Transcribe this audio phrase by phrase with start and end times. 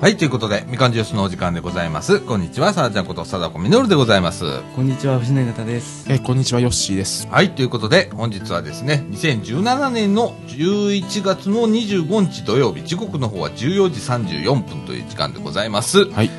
[0.00, 2.20] はい、ということで、みかんジュースのお時間でございます。
[2.20, 4.44] こんにちは、さらちゃんこと、さだこみのるでございます。
[4.76, 6.06] こんにちは、藤永太です。
[6.08, 7.26] えーこんにちは、ヨッシーです。
[7.26, 13.98] はい、ということで、本日はですね、2017年の11月の25日土曜日、時刻の方は14時
[14.38, 16.08] 34分という時間でございます。
[16.12, 16.30] はい。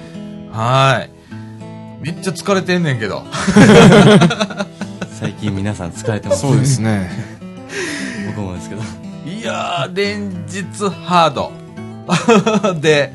[0.54, 1.10] はーい。
[2.02, 3.26] めっちゃ疲れてんねんけど。
[5.20, 7.12] 最近皆さん疲れてますそうですね。
[8.26, 8.82] 僕もですけど。
[9.28, 11.59] いやー、連日ハード。
[12.82, 13.14] で、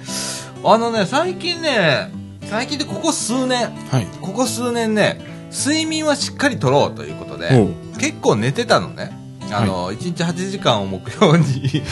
[0.65, 2.11] あのね、最近ね、
[2.49, 4.07] 最近でここ数年、はい。
[4.21, 5.21] ここ数年ね、
[5.53, 7.69] 睡眠はしっかりとろうということで、
[7.99, 9.19] 結構寝てたのね。
[9.53, 11.45] あの、1日8時間を目標に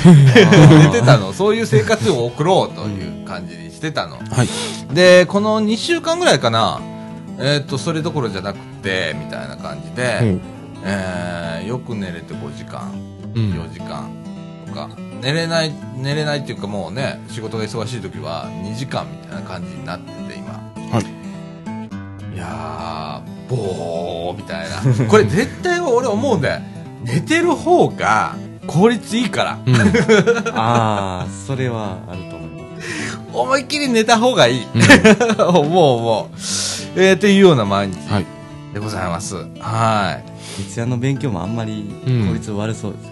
[0.83, 1.33] 寝てたの。
[1.33, 4.17] そういう生活を送ろうという感じにしてたの。
[4.17, 4.95] はい。
[4.95, 6.81] で、この2週間ぐらいかな、
[7.39, 10.39] えっ、と、それどころじゃなくて、みたいな感じで、
[10.85, 12.93] えーよく寝れて5時間、
[13.35, 14.22] うん4時間と
[14.73, 20.53] か、寝れない、寝れないっていうかもうね、仕事が忙しい時は2時間みたいな感じになってて、今。
[20.91, 22.35] はい。
[22.35, 25.07] いやー、ボーみたいな。
[25.07, 26.61] これ絶対俺思うんだよ。
[27.05, 29.59] 寝てる方が効率いいから。
[29.65, 29.75] うん。
[30.55, 33.19] ああ、それはあると思います。
[33.33, 34.67] 思いっきり寝た方がいい。
[35.39, 36.37] 思う思う。
[36.95, 38.27] えー、っていうような毎日はい。
[38.75, 39.37] でございます。
[39.59, 40.21] は
[40.57, 43.12] 徹夜の勉強もあんまりうん効率悪そうですから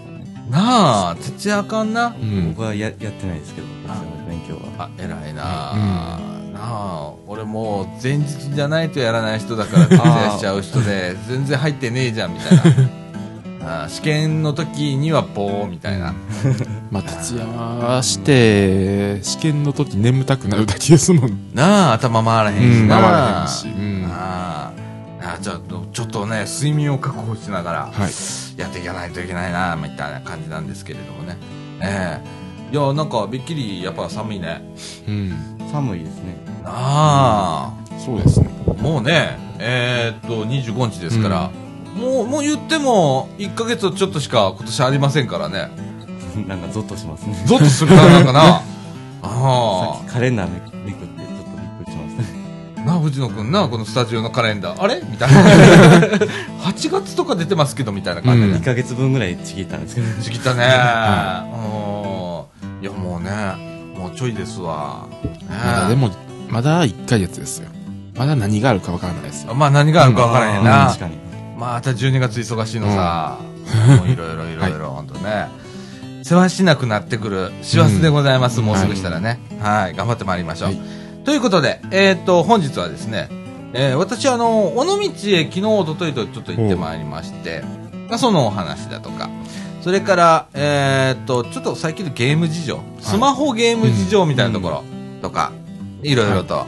[0.51, 2.07] なあ、徹夜あかんな。
[2.19, 2.61] うん僕。
[2.63, 4.85] はややってないですけど、徹夜の勉強は。
[4.85, 5.75] あ、偉いなあ、
[6.53, 12.63] なあ、俺もう前日じゃないとやらない人だから 徹夜しちゃう人で、全然入ってねえじゃんみたいな。
[13.63, 16.13] あ試験の時にはボーみたいな。
[16.91, 21.39] まあ、徹夜して、試験の時眠たくなるだけですもん。
[21.53, 22.95] なあ、頭回らへんしうんな。
[22.99, 24.60] 回らへんしうんああ
[25.21, 25.59] ああ、じゃあ、
[25.93, 28.11] ちょっとね、睡眠を確保しながら、はい。
[28.59, 31.37] やっていかないといけないな、みたいな感じなんですけれどもね。
[31.81, 32.41] ええ
[32.73, 34.61] いや、なんか、びっきり、やっぱ寒いね。
[35.07, 35.33] うん。
[35.71, 36.37] 寒いですね。
[36.63, 38.49] なあ、そうですね。
[38.81, 41.51] もうね、えーっと、25日ですから、
[41.95, 45.69] もう、もう言っても、1ヶ月ちょっとしか今年ありませんからね。
[46.47, 47.43] なんかゾッとしますね。
[47.45, 48.41] ゾッとするな、なんかな。
[49.21, 51.20] さあっきカレンダーめめくって
[53.01, 54.81] 藤野くんな、このスタジオのカレンダー。
[54.81, 55.01] あれ？
[55.09, 55.41] みたいな。
[56.63, 58.63] 8月とか出てますけど、みたいな感じでうんね2。
[58.63, 60.07] ヶ月分ぐらいちぎったんですけど。
[60.21, 60.63] ちぎったね。
[60.63, 60.71] うん。
[62.81, 63.29] いや、もうね、
[63.97, 65.07] もうちょいですわ。
[65.23, 66.11] ねまだでも、
[66.49, 67.67] まだ1ヶ月ですよ。
[68.17, 69.53] まだ何があるかわからないですよ。
[69.53, 70.99] まあ何があるか分からへんうんな確。
[70.99, 71.17] かに。
[71.57, 73.37] また12月忙しいのさ。
[73.87, 75.47] もういろいろいろいろ、ほんとね。
[76.23, 78.59] 世話しなくなってくる師走でございます。
[78.59, 79.39] うんもうすぐしたらね。
[79.61, 79.95] はい。
[79.95, 80.69] 頑張ってまいりましょう。
[80.69, 80.81] はい
[81.23, 83.29] ということで、えっ、と、本日はですね、
[83.73, 87.63] えー私、あの、尾道へ昨日、一昨日とちょっと行ってまいりまして、
[88.09, 89.29] まあ、そのお話だとか、
[89.81, 94.83] それから、えっ、と、ちょっと最近のゲーム事情、スマホゲーム事情みたいなところ
[95.21, 95.51] とか、
[96.01, 96.65] いろいろと、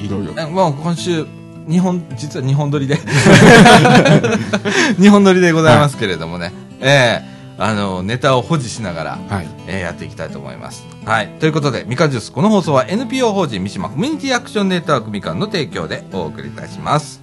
[0.00, 0.06] い。
[0.06, 0.34] いろいろ。
[0.38, 1.26] えもう今週、
[1.68, 2.98] 日本、実は日本撮りで、
[5.00, 9.48] 日本撮りでございますけれどもね、ええあの、ネタを保持しながら、はい。
[9.66, 10.84] えーやっていきたいと思います。
[11.04, 11.28] はい。
[11.40, 17.22] ということで、みかんジュース、この放送は NPO 法人三島コミュニティアクションネットワークみかんの提供でお送りいたします。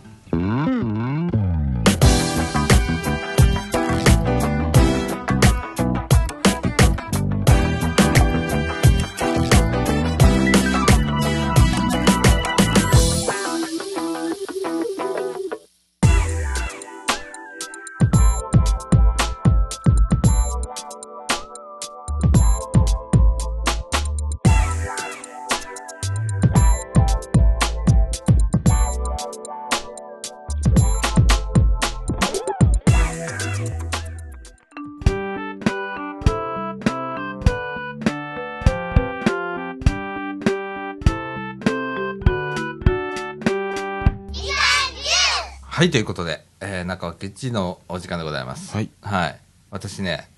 [45.83, 48.73] はい、ということで、えー、中脇ちのお時間でございます。
[48.73, 48.89] はい。
[49.01, 49.39] はい。
[49.69, 50.29] 私ね、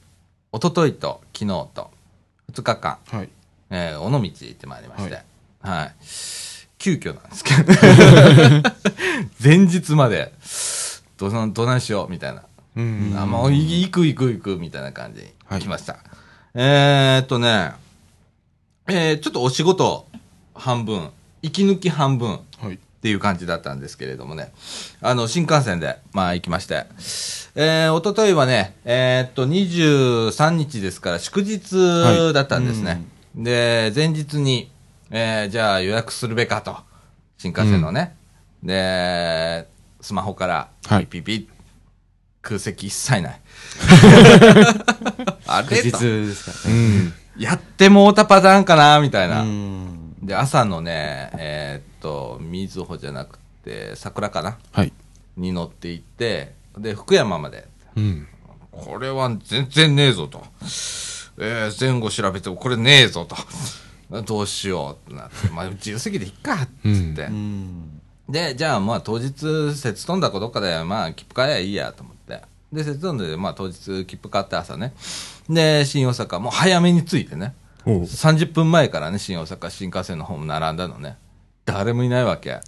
[0.52, 1.92] 一昨日と昨日と
[2.52, 3.30] 2日間、はい。
[3.70, 5.20] えー、尾道行ってまいりまして、
[5.62, 5.96] はい。
[6.80, 8.72] 急遽なんですけど、
[9.40, 10.34] 前日まで、
[11.18, 12.42] どな、どないしよう、みたいな。
[12.76, 13.14] うん。
[13.16, 15.98] あ、もう、い行く行く行く、みたいな感じにはい来ました。
[16.56, 17.74] えーっとね、
[18.88, 20.08] えー、ちょっとお仕事
[20.56, 21.12] 半分、
[21.44, 22.42] 息抜き半分、はい。
[23.06, 24.52] っていう感じだったんですけれどもね。
[25.00, 26.88] あの、新幹線で、まあ行きまして。
[27.54, 33.06] えー、おとといはね、えーっと、23日ですから祝日だったんですね。
[33.36, 34.72] で、前日に、
[35.12, 36.78] えー、じゃあ予約するべかと。
[37.38, 38.16] 新幹線のね。
[38.64, 39.68] で、
[40.02, 41.50] スマホから、はいピピピ、
[42.42, 43.42] 空席一切ない。
[45.46, 46.98] あれとですからうね。
[47.02, 47.14] ん。
[47.38, 49.44] やってもうたパターンかなみたいな。
[49.44, 50.16] うん。
[50.24, 54.58] で、朝のね、えーっと、みずほじゃなくて、桜かな？
[54.72, 54.94] はい。
[55.38, 57.68] に乗って行って、で、福山まで。
[57.96, 58.28] うん。
[58.72, 60.44] これは全然ねえぞと。
[61.38, 63.36] えー前後調べてもこれねえぞと。
[64.24, 66.68] どうしようってなって、まあ、 自由席でいっかっつっ
[67.16, 67.24] て。
[67.24, 68.02] うん。
[68.30, 69.32] で、じゃあまあ当日、
[69.74, 72.42] 節飛んだかどっかで、まあ切符買えばいいやと思って。
[72.72, 74.94] で、節飛んで、まあ当日切符買って朝ね。
[75.50, 77.56] で、新大阪、もう早めに着いてね。
[77.86, 81.18] おう30分前からね、新大阪新幹線の方も並んだのね。
[81.66, 82.60] 誰もいないわけ。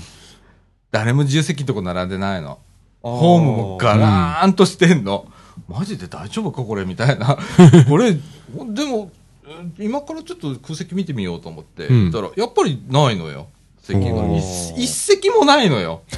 [0.90, 2.58] 誰も自由席のとこ並んでないの。
[3.02, 5.26] ホームもガラーンとしてんの。
[5.68, 7.36] マジで大丈夫かこれみたいな。
[7.88, 9.10] これ、でも、
[9.46, 13.48] え今からちょっと空席見てみようと思って、うん見たら、やっぱりないのよ。
[13.82, 14.24] 席が。
[14.76, 16.02] 一席もないのよ。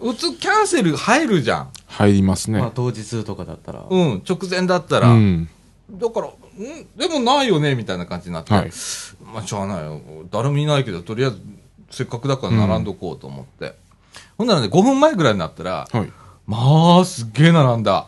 [0.00, 1.68] 普通キャンセル入るじゃん。
[1.86, 2.60] 入りますね。
[2.60, 3.84] まあ当日とかだったら。
[3.88, 5.08] うん、直前だったら。
[5.08, 5.48] うん。
[5.90, 8.52] だから、んでもないよねみたいな感じになって。
[8.54, 8.70] はい
[9.32, 10.00] まあ、しょうがないよ。
[10.30, 11.40] 誰もいないけど、とりあえず、
[11.90, 13.74] せっかくだから並んどこうと思って。
[14.36, 16.12] ほんならね、5分前ぐらいになったら、はい。
[16.46, 18.06] まあ、すっげえ並んだ。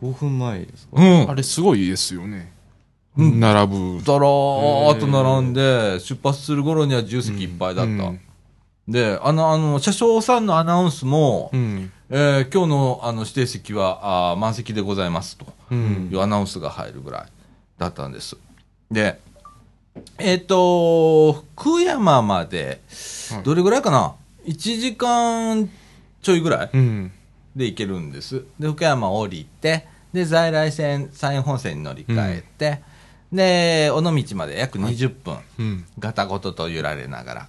[0.00, 1.00] 5分前ですか？
[1.02, 1.30] うん。
[1.30, 2.52] あれすごいですよね。
[3.16, 3.66] うん並
[3.98, 4.02] ぶ。
[4.04, 7.90] だらーっと並んで、出発する頃には重席いっぱいだった。
[7.90, 8.20] うん
[8.88, 11.92] で、あの、あの、車掌さんのアナウンスも、うん。
[12.10, 16.08] えー今日のあの指定席はあー満席でございますとうん。
[16.12, 17.26] いうアナウンスが入るぐらい
[17.82, 18.36] だったんです。
[18.90, 19.20] で、
[20.18, 22.80] えっ、と、福山まで
[23.30, 24.14] はい、どれぐらいかな
[24.46, 25.68] ?1 時間
[26.22, 27.12] ちょいぐらいうん。
[27.56, 28.44] で行けるんです。
[28.58, 32.82] で、福山降りて、で、在来線、山陰本線に乗り換えて、
[33.32, 35.84] で、尾道まで約20分、うん。
[35.98, 37.48] ガタゴトと揺られながら。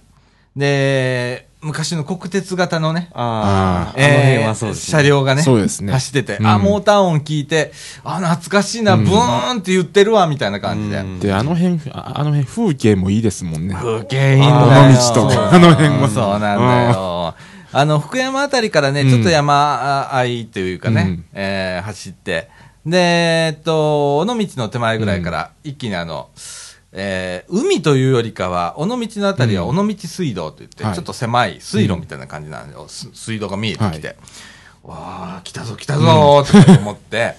[0.56, 5.92] で、昔の国鉄型のね、ああ、あのえー辺はそうです、車両がね、そうですね。
[5.92, 6.46] 走ってて、うん。
[6.46, 7.72] あ、モーター音聞いて、
[8.04, 10.98] あ、懐かしいな、ブーンって言ってるわ、みたいな感じで。
[10.98, 11.20] うん。
[11.20, 13.74] で、あの辺、ああの辺風景もいいですもんね。
[13.74, 14.90] 風景いいんあだよ。
[14.90, 15.50] 尾道とか。
[15.54, 16.08] あの辺は。
[16.10, 17.34] そうなんだよ。
[17.72, 19.10] あの、福山あたりからね、うん。
[19.10, 21.24] ちょっと山あいというかね、うん。
[21.32, 22.48] えー走って、
[22.86, 26.28] で、えっと、尾道の手前ぐらいから、一気にあの、
[26.96, 30.94] えー海というよりかは、尾道のあたりは尾道水道といって、はい。
[30.94, 34.16] ちょっと狭い水路みたいな感じなんで、す水道が見えてきて、
[34.84, 36.78] わあ来たぞ来たぞーって。
[36.78, 37.34] 思って、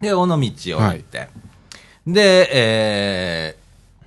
[0.00, 1.28] で、尾道を降りて、
[2.06, 3.60] で、えー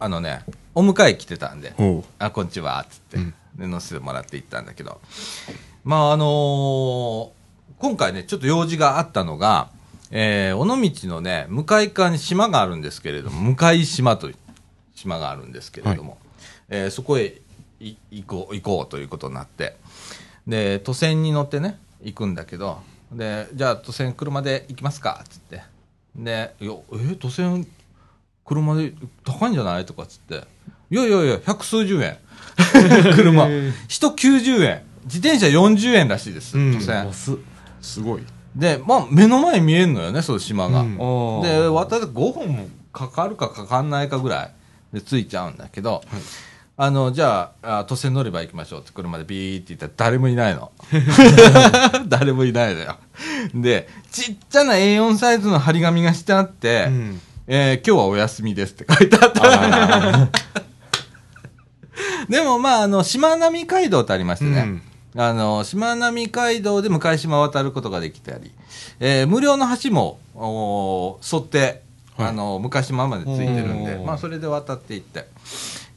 [0.03, 0.43] あのね、
[0.75, 1.73] お迎え来てたんで。
[2.19, 3.33] あ、こんにちは、つって、うん。
[3.55, 4.99] で乗せてもらって行ったんだけど、
[5.83, 7.29] まあ、あのー
[7.79, 9.69] 今回ね、ちょっと用事があったのが、
[10.09, 14.35] えー尾道のね、向かい側に島があるんですけれども、向島という
[15.03, 16.17] 島があるんですけれども、
[16.69, 17.41] えーそこへ
[17.79, 19.75] い行こう、行こうということになって、
[20.47, 22.79] で、都線に乗ってね、行くんだけど、
[23.11, 25.61] で、じゃあ都線車で行きますか、つって。
[26.15, 27.67] で、いや、えー都線
[28.45, 28.93] 車で
[29.25, 29.85] 高いんじゃない？
[29.85, 30.43] とかっつって、
[30.89, 32.17] いやいやいや、百数十円。
[33.15, 33.47] 車。
[33.87, 34.83] 人90円。
[35.05, 36.95] 自転車40円らしいです、うん都線。
[37.05, 37.35] 安っ
[37.81, 38.23] すごい。
[38.55, 40.81] で、まあ、目の前に見えんのよね、その島が。
[40.81, 44.51] うんで、渡って5分もかかるかかかんないかぐらい
[44.93, 46.03] で着いちゃうんだけど、
[46.75, 50.71] あの、じゃああ、都線乗り場行きましょうって車でビーって言ったら誰もいないの。
[52.07, 52.97] 誰もいないのよ。
[53.53, 57.21] で、ちっちゃな A4 サイズの張り紙がしてあって、うん。
[57.45, 60.29] えー今日はお休みですって書いてあった。
[62.29, 64.81] でもまあ、あの、しまなみ海道ってありましてね。
[65.15, 68.51] あの、しまなみ海道で向島を渡ることができたり、
[68.99, 70.19] えー無料の橋も、
[71.31, 71.79] 沿って、はい
[72.17, 75.27] あの、向島までついてるんで、まあ、それで渡っていって、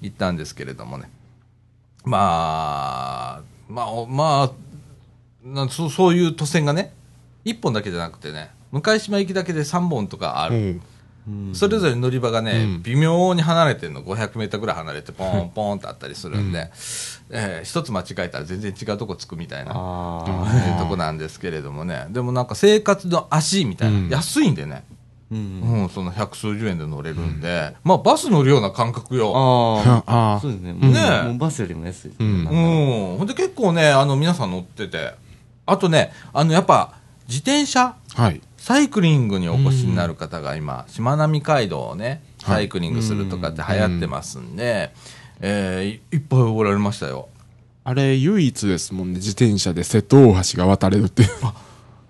[0.01, 1.11] 行ったんですけれどもね。
[2.05, 6.93] まあ、まあ、おまあ、なそうそういう都線がね、
[7.45, 10.81] 1本だけじゃなくてね、向島行きだけで3本とかある。
[11.55, 12.83] それぞれ乗り場がね、うん。
[12.85, 16.71] 微妙に離れてるの、500メートルぐらい離れて、ポンポンってあったりするんで、
[17.31, 24.09] えー一つ間違えたら全然違うとこ着くみたいな、とこなんですけれどもね、でもなんか生活の足みたいな、うん。
[24.09, 24.85] 安いんでね、
[25.31, 25.83] うん。
[25.83, 29.33] うん、その百数十円で乗れるんで、まあバス乗るような感覚よ。
[29.35, 30.33] ああ。
[30.33, 30.73] ああそうですね。
[30.73, 32.25] ねえもうバスよりも安いですね。
[32.25, 32.45] うん。
[33.19, 35.15] ほんで結構ね、あの皆さん乗ってて、
[35.67, 36.95] あとね、あのやっぱ
[37.29, 37.97] 自転車？
[38.15, 38.41] はい。
[38.57, 44.93] サイクリングにお越しになる方が今、しまなみ海道をね、サイクリングするとかって流行ってますんで、
[45.41, 47.29] えーいいっぱいおられましたよ。
[47.85, 49.19] あれ、唯一ですもんね。
[49.19, 51.29] 自転車で瀬戸大橋が渡れるっていう。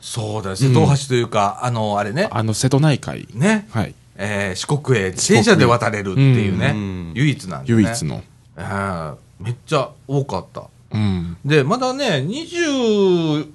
[0.00, 3.26] そうだよ、瀬戸大橋というか、あの、あれね、あの、瀬戸内海。
[3.34, 3.94] ね、はい。
[4.18, 7.82] えー四国へ自転車で渡れるっていうね、うん唯一なんでね。
[7.82, 8.22] 唯一の。
[8.56, 10.64] えーめっちゃ多かった。
[10.92, 11.36] うん。
[11.44, 13.46] で、まだね、23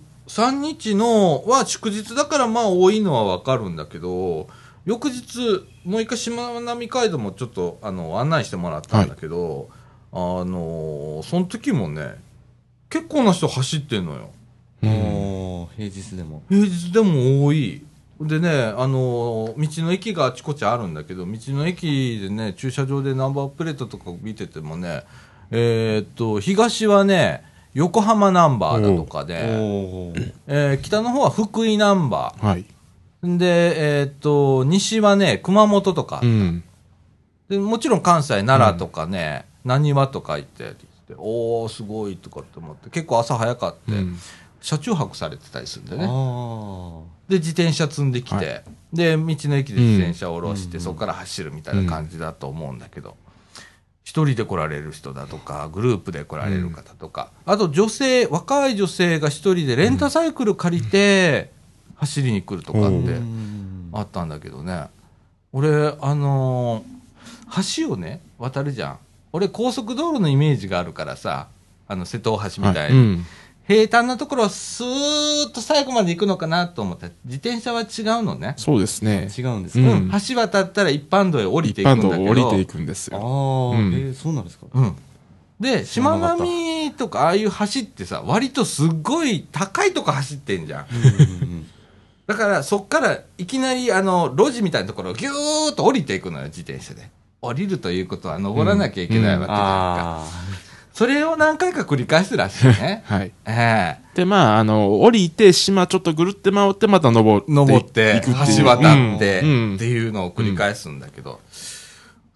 [0.61, 4.47] 日のは祝日だからまあ多いのはわかるんだけど、
[4.85, 9.69] 翌日、もう一回しまなみ海道もちょっとあの案内してもらったんだけど、
[10.11, 12.15] あのーその時もね、
[12.89, 14.29] 結構な人走ってんのよ。
[14.81, 16.41] もう、平日でも。
[16.49, 17.81] 平日でも多い。
[18.21, 25.03] でね、あのー道の駅があちこちあるんだけど、道の駅でね、駐車場でナンバープレートとか見ててもね、
[25.49, 32.65] えーっと、東はね、横浜ナンバーだとかおで、ーえー北の方は福井ナンバはい。
[33.23, 33.37] ー。
[33.37, 36.25] で、えーっと、西はね、熊本とかう。
[36.27, 36.63] ん。
[37.49, 40.75] でもちろん関西、奈良とかね、浪速とか行って、
[41.17, 44.17] おー、すごいとかって思って、結構朝早かって、うん
[44.61, 46.05] 車中泊されてたりするんでね。
[46.07, 48.61] あで、自転車積んできて、は
[48.93, 50.83] で、道の駅で自転車を下ろして、うん。
[50.83, 53.17] そこから走るみたいな感じだと思うんだけど、
[54.03, 61.51] 一人で来られる人だとか、グループで来られる方とか、あと女性、若い女性が一人でレンタサイクル借りて、
[61.95, 63.89] 走りに来るとかっうんてうん。
[63.93, 64.85] あったんだけどね、
[65.53, 67.01] 俺、あのー
[67.77, 68.99] 橋をね、渡るじゃん。
[69.33, 71.47] 俺、高速道路のイメージがあるからさ、
[71.87, 72.97] あの、瀬戸大橋みたいに。
[72.97, 73.25] うん。
[73.67, 77.83] 平坦なところはスーッと最後まで行くのかなと思ったら自転車は違
[78.19, 78.53] うのね。
[78.57, 79.29] そうですね。
[79.37, 82.29] 違うんですか、うん橋渡ったら一般道へ降りてい一般道くんだけど。
[82.29, 83.73] を降りていくんですああ、よ。
[83.75, 84.65] えうんーそうなんですか？
[84.73, 84.95] うん。
[85.59, 90.85] で、しまらなみとかああいう橋ってさ、割とすっごい高いとこ走ってんじゃん。
[90.91, 91.67] うん
[92.27, 97.09] だからそっからいきなりあの、路地みたいなところをギューッと降りていくのよ、自転車で。
[97.41, 99.57] 降りるということは登らなきゃいけないわけじゃんか。
[99.57, 100.27] あ
[100.93, 103.03] それを何回か繰り返すらしいね。
[103.07, 103.31] はい。
[103.45, 107.51] ええで、まあ、あの、降りて、島ちょっとぐるって回って、また登って。
[107.51, 108.21] 登って、
[108.57, 108.79] 橋渡
[109.15, 111.39] って、うんっていうのを繰り返すんだけど、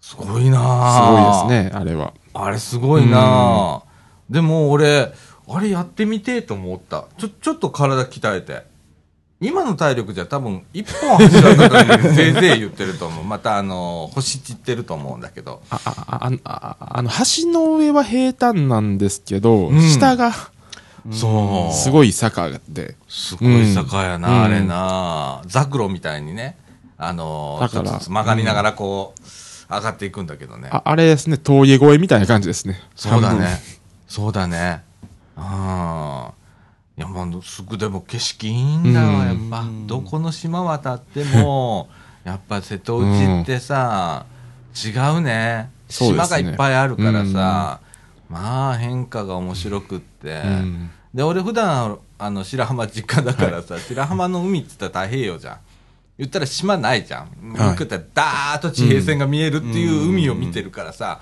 [0.00, 2.14] すごいすなぁごいですね、あれは。
[2.32, 5.12] あれすごいなぁでも俺、
[5.48, 7.04] あれやってみてえと思った。
[7.18, 8.64] ちょ、ちょっと体鍛えて。
[9.40, 13.24] 今の体力じゃ多分、一本走らなかったのにぜいぜい言ってると思う。
[13.26, 15.60] またあの、星散ってると思うんだけど。
[15.68, 20.32] あ、あ、あ、ああの、橋の上は平坦なんですけど、うん下が
[21.12, 21.74] そう。
[21.74, 22.96] すごい坂で。
[23.08, 26.56] すごい坂やな、うんあれな、ザクロみたいにね、
[26.96, 30.70] あのだからちょっとずつ曲がりながらこう、上がっていくんだけどね。
[30.72, 32.80] あ、あれですね、峠越えみたいな感じですね。
[32.96, 33.60] そうだね。
[34.08, 34.82] そうだね。
[35.36, 36.35] ああ。
[36.98, 39.64] いや、もう、すぐでも景色いいんだわ、うんやっぱ。
[39.86, 41.88] どこの島渡っても、
[42.24, 44.26] やっぱ瀬戸内ってさ、
[44.74, 45.70] 違うね。
[45.88, 47.80] そうね島がいっぱいあるからさ、
[48.28, 50.42] まあ変化が面白くって。
[50.44, 55.56] うんで、俺普段、あの、白浜実家だからさ、白浜の海って言ったら太平洋じゃん。
[56.18, 57.52] 言ったら島ないじゃん。
[57.54, 61.20] はいったらダーッと地平線が見えるっていう海を見てるからさ、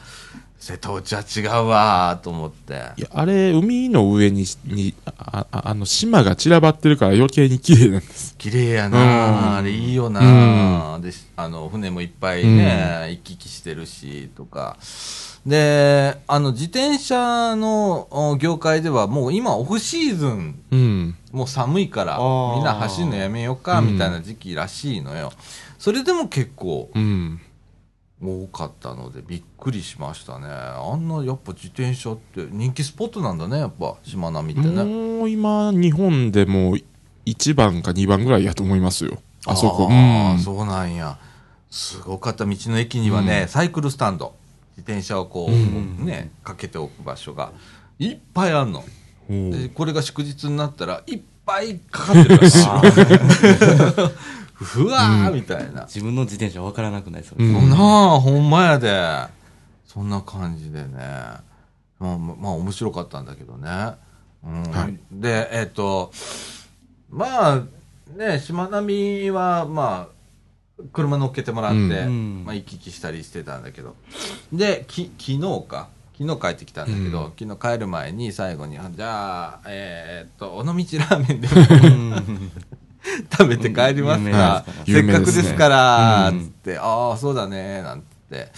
[0.65, 2.73] 瀬戸内は違うわーと思って。
[2.97, 8.35] いや、あれ、海の上に、に、あ、ああの、島が散らばってるから余計に綺麗なんです。
[8.39, 14.79] 綺麗やな、うんあれいいよな、であの船もいっぱいね、行き来してるしとか
[15.45, 21.17] であの自転車のお業界ではもう今オフシーズンうん。
[21.31, 25.31] もう寒いからみんな走るのやめようかみたいな時期らしいのよ、
[25.79, 27.41] それでも結構うん。
[28.23, 36.77] 多かったのでびっくりしましたねあんなやっぱ自転車って人気スポットなんだねやっぱしまなみってねもう今、日本でも
[37.27, 39.19] 1番か2番ぐらいやと思いますよ。
[39.47, 39.89] あそこ。
[39.91, 40.39] うん。
[40.39, 41.19] そうなんや。
[41.71, 44.35] すごかった道の駅にはね、サイクルスタンド。
[44.77, 47.53] 自転車をこう、うんね、かけておく場所が
[47.99, 48.85] いっぱいあるの。
[49.29, 52.67] で、これが祝日になったらいっぱいかかってるらしい。
[54.55, 55.83] ふわーみたいな。
[55.83, 58.89] 自分の自転車わからなくないですよ、うんなあ、ほんまやで。
[59.87, 60.97] そんな感じでね。
[61.99, 63.95] まあ、まあ、面白かったんだけどね。
[64.45, 66.13] うんはいで、えっ、と、
[67.11, 67.63] まあ、
[68.17, 73.97] ね、しまなみは、まあ、車乗っけてもらって、うんまあ、行き来したりしてたんだけど。
[74.53, 75.89] で、き、昨日か。
[76.17, 81.49] 昨日帰ってきたんだけど、昨日帰る前に最後に、じゃあ、えっ、と、尾道ラーメンで
[81.89, 82.53] うん
[83.31, 84.65] 食べて帰りますか？
[84.87, 88.49] せっかくですから、うんつって、ああ、そうだね、なんて。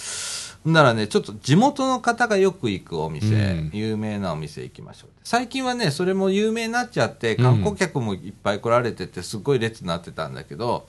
[0.64, 3.70] ならね、ちょっと地元の方がよく行くお店、うん。
[3.72, 5.10] 有名なお店行きましょう。
[5.22, 10.88] 最近はね、それも有名になっちゃって、観光客もいっぱい来られてて、すごい列になってたんだけど、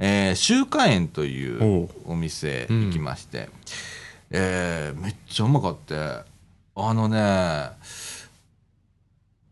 [0.00, 3.48] えー、周華園というお店行きまして、
[4.30, 6.24] えーめっちゃうまかった。
[6.74, 7.18] あのね、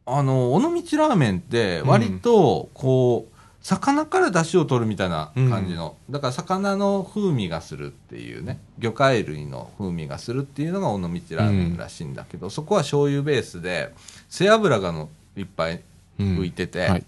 [0.07, 3.30] あの、尾道ラーメンって割と、こう、
[3.63, 13.93] 魚から出汁を取るみたいな感じの、だから魚の風味がするっていうね、魚介類の風味がするっていうのが尾道ラーメンらしいんだけど、そこは醤油ベースで、
[14.29, 15.83] 背脂がのいっぱい
[16.19, 16.39] うん。
[16.39, 17.05] 浮いてて、はい。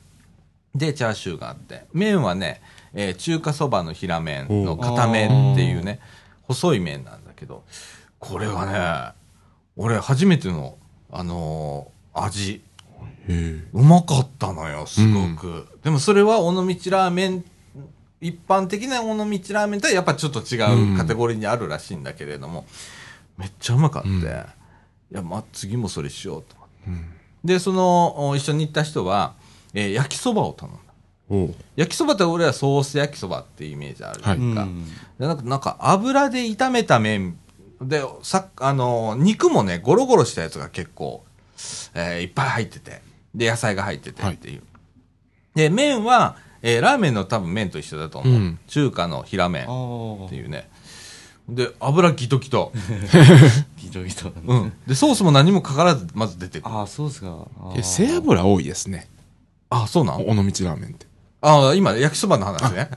[0.74, 2.60] で、チャーシューがあって、麺はね、
[2.94, 6.00] えー中華そばの平麺の固めっていうね、
[6.42, 7.62] 細い麺なんだけど、
[8.18, 9.18] これはね、
[9.76, 10.76] 俺初めての、
[11.10, 12.60] あのー味、へ
[13.28, 15.66] うまかったのよ、すごく。
[15.84, 17.44] でもそれは尾道ラーメン、
[18.20, 22.66] 一般的な尾道ラーメンとはやっぱちょっと違うカテゴリーにあるらしいんだけれども、
[23.38, 24.22] めっちゃうまかって、うん
[25.12, 26.74] いや、まあ、次もそれしようと思って。
[26.88, 27.04] うん。
[27.44, 29.34] で、その、お一緒に行った人は、
[29.74, 30.80] えー焼きそばを頼んだ。
[31.76, 34.62] 焼きそばって俺はソース焼きそばっていうイメージあるじゃんか。
[34.62, 34.84] うん
[35.18, 37.38] でなんか、なんか油で炒めた麺
[37.82, 41.24] で、さ、あの、肉もね、ゴロゴロしたやつが結構、
[41.94, 43.02] えーいっぱい入ってて、
[43.34, 44.62] で、野菜が入っててっていう。
[45.54, 48.32] で、麺は、えーラーメンの多分麺と一緒だと思う。
[48.34, 50.68] うん中華の平麺あっていうね。
[51.48, 52.72] で、油ギトギト。
[53.76, 54.72] ギトギトうん。
[54.86, 56.74] で、ソースも何もかからず、まず出てくる。
[56.74, 57.28] ああ、そうですか。
[57.60, 59.08] あーえ、背脂多いですね。
[59.70, 60.20] あ、そうなん？
[60.22, 61.06] 尾道ラーメンって。
[61.40, 62.88] あ、今、焼きそばの話ね。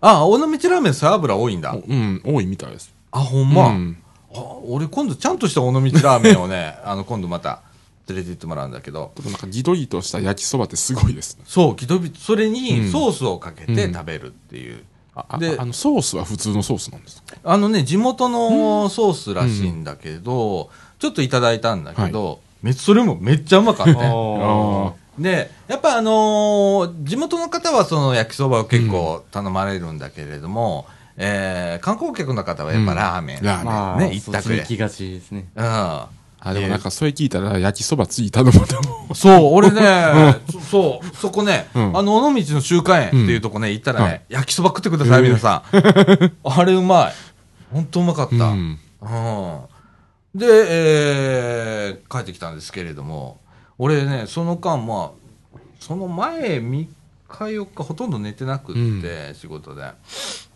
[0.00, 1.72] あ、 尾道ラーメン背脂多いんだ。
[1.72, 2.92] うん、多いみたいです。
[3.12, 3.68] あ、ほんま。
[3.68, 3.96] うん
[4.30, 7.62] あ俺今度ちゃんとした尾道ラーメンをね、 あの、今度また
[8.08, 11.44] 連れて行ってもらうんだけど、なんかギトギトした焼きそばってすごいですね。
[11.46, 14.82] そう、ギトビそれにうんソースをかけてうん食べるっていう。
[15.14, 17.36] あ、あであの、ソースは普通のソースなんですか？
[17.44, 23.98] あのね、地元のソースらしいんだけど、ちょっといただいたんだけど、めそれもめっちゃうまかったね。
[24.12, 30.86] あで、やっぱあのー地元の方はその焼きそばを結構頼まれるんだけれども、
[31.16, 33.38] えー観光客の方はやっぱラーメン。
[33.38, 35.48] うんラーメンまあ、ね一そ択で行きがちですね。
[35.56, 36.02] うん。
[36.40, 39.14] あ、でもなんかそれ聞いたら焼きそばついたのもでも。
[39.14, 46.32] そう、俺ね、そそう、そこね、うんあの、尾道の中華園っていうとこね、行ったらね、はい焼きそば食ってください、皆さん。
[46.44, 47.12] あれうまい。
[47.72, 48.34] ほんとうまかった。
[48.34, 48.70] ううん。
[48.72, 48.78] ん。
[50.34, 53.38] で、えー帰ってきたんですけれども、
[53.78, 56.88] 俺ね、その間、まあ、その前3日
[57.28, 59.92] 4日ほとんど寝てなくって、仕事で。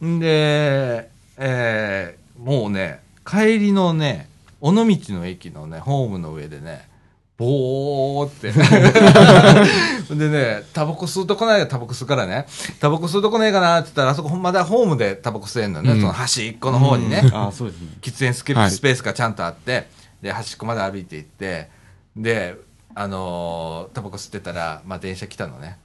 [0.05, 4.29] んで、えーもうね、帰りのね、
[4.63, 6.89] 尾道の駅のね、ホームの上でね、
[7.37, 8.53] ぼーって。
[10.15, 12.47] でね、タバコ吸うとこないがタバコ吸うからね、
[12.79, 17.29] タバコ吸うとこねえかなって言ったら、あそこまだホームでタバコ吸えんのね、うんその端っこの方にね。
[17.33, 17.89] ああ、そうですね。
[18.01, 19.89] 喫煙スケはいスペースがちゃんとあって、
[20.23, 21.69] で、端っこまで歩いて行って、
[22.17, 22.57] で、
[22.95, 25.79] あのータバコ吸ってたら、まあ電車来たのね。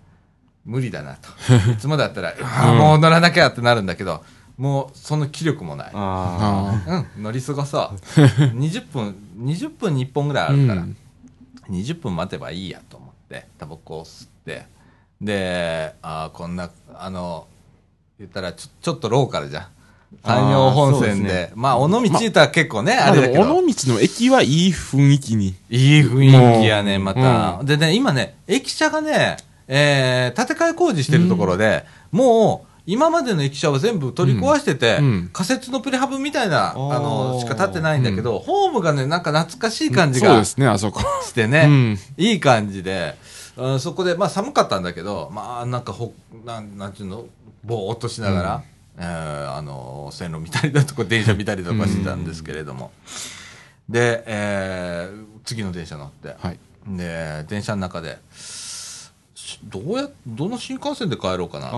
[0.65, 1.29] 無理だなと。
[1.71, 2.35] いつもだったら、
[2.73, 4.23] もう乗らなきゃってなるんだけど、
[4.57, 5.93] もうその気力もない。
[5.93, 7.95] うん、乗り過ごそう。
[8.57, 10.49] 20分、20分に1本ぐらいあ。
[10.49, 10.97] あるから、うん
[11.69, 14.65] 20分待てばいいやと思って、タバコを吸って、
[15.21, 17.47] で、あーこんな、あの、
[18.19, 19.67] 言ったらちょ、ちょっとローカルじゃん。
[20.23, 21.29] 山陽本線で。
[21.29, 23.41] ねまあ、尾道行ったら結構ね、まああれだけど。
[23.41, 25.55] 尾道の駅はいい雰囲気に。
[25.69, 27.59] いい雰囲気やね、また。
[27.61, 35.05] うでね、今ね、駅舎がね、えー、建て替え工事してるところで、もう、今までの駅舎は全部取り壊してて、うん。
[35.05, 35.29] うん。
[35.33, 41.01] 仮設のプレハブみたいな、あの、しか建ってないんだけど、ホームがね、なんか懐かしい感じがそうですね、あそこ。
[41.23, 41.99] してね、うん。
[42.17, 43.15] いい感じで、
[43.57, 46.13] うんそこで、まあ寒かったんだけど、まあなんかほ、
[46.45, 47.25] なん、なんていうの、
[47.65, 48.63] ぼーっとしながら、
[48.97, 52.91] えーあの、線路見たりだとか、電車見たりとかしてたんですけれども。
[53.89, 56.59] で、えー次の電車乗って、はい。
[56.87, 58.56] で、電車の中で、し
[59.63, 61.75] どうや、どの新幹線で帰ろうかなって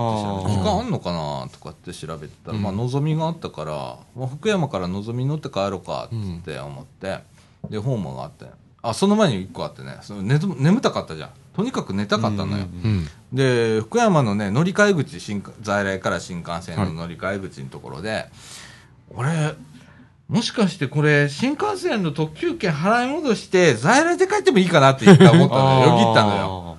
[0.52, 3.72] 時間あんのかなとかって調べてたら、うんまあ、のぞみがあったから、
[4.16, 7.20] まあ、福山からのぞみ乗って帰ろうかって思って、
[7.68, 8.46] で、ホームがあって、
[8.82, 11.30] あ、その前に一個あってね、その寝ず眠たかったじゃん。
[11.54, 12.64] とにかく寝たかったのよ。
[12.84, 13.08] うんうん。
[13.32, 18.26] で、福山のね、乗り換え口、新幹在来から新幹線の乗り換え口のところで、
[19.10, 19.54] 俺、
[20.28, 25.86] もしかしてこれ、新幹線の特急券払い戻して、在来で帰ってもいいかなって一回思ったのよ。
[25.88, 26.69] よぎったのよ。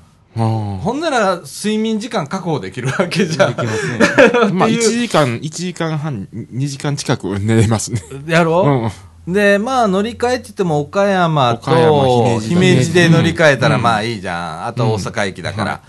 [0.44, 3.66] あほんなら、睡眠時間確保できるわけじゃできん。
[3.66, 4.00] ますね。
[4.44, 4.50] あ。
[4.54, 8.02] まあ、っていう1時間、1時間半、2時間近く寝れますね。
[8.28, 8.92] やろ、
[9.28, 9.34] うん。
[9.34, 14.66] で、まあ、乗り換えって言っても、岡山と姫路で乗り換えたら、うんまあいいじゃん。
[14.68, 15.82] あと大阪駅だから。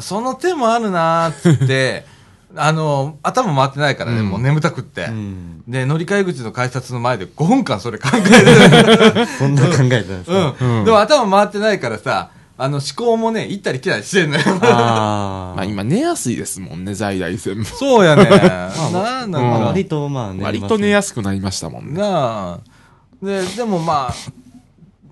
[0.00, 2.06] その手もあるなーっつって、
[2.56, 5.04] あの、頭回ってないからね、うんもう眠たくって。
[5.04, 5.62] うん。
[5.68, 10.78] で、乗り換え口の改札の前で5分間それ考えて そんな考えてたんですかうん。
[10.78, 12.30] うんでも頭回ってないからさ、
[12.62, 14.44] あの思考もね、行ったり来たりしてんのよ。
[14.62, 15.56] あ あ。
[15.56, 17.64] まあ今寝やすいですもんね、在来線も。
[17.64, 18.24] そうやね。
[18.92, 20.44] なんなうんのか割とまあね。
[20.44, 22.00] 割と寝やすくなりましたもんね。
[22.00, 22.60] なあ。
[23.20, 24.14] で、でもまあ、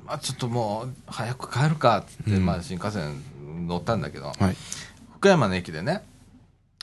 [0.07, 3.21] まあちょっともう、早く帰るかっつって、うんまあ新幹線
[3.67, 4.57] 乗ったんだけど、はい。
[5.17, 6.05] 福山の駅でね、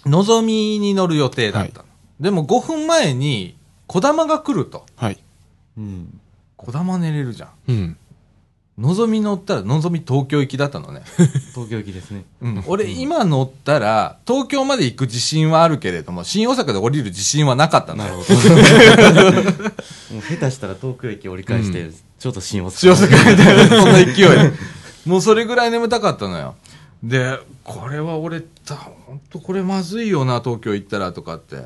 [0.06, 1.86] のぞみに乗る予定だったの。
[2.19, 3.56] でも5分前に、
[3.88, 4.86] こだまが来ると。
[4.97, 5.17] はい。
[5.77, 6.19] うん。
[6.58, 7.49] こだま寝れるじゃん。
[7.69, 7.97] うん。
[8.78, 11.02] のぞみ乗ったらのぞみ東京行きだったのね。
[11.56, 12.26] 東京行きですね。
[12.42, 18.12] うん、 俺今乗ったら東京まで行く自信はあるけれども、新大阪で降りる自信はなかったのよ。
[18.12, 19.54] なるほど。
[20.13, 22.78] もう下手したら東京駅折り返して、うちょっと新大阪。
[22.78, 24.54] 新大阪みたいな、そんな勢いで。
[25.08, 26.54] もうそれぐらい眠たかったのよ。
[27.02, 31.66] で、これは俺、た本当これまずいよな、東京行ったらとかって。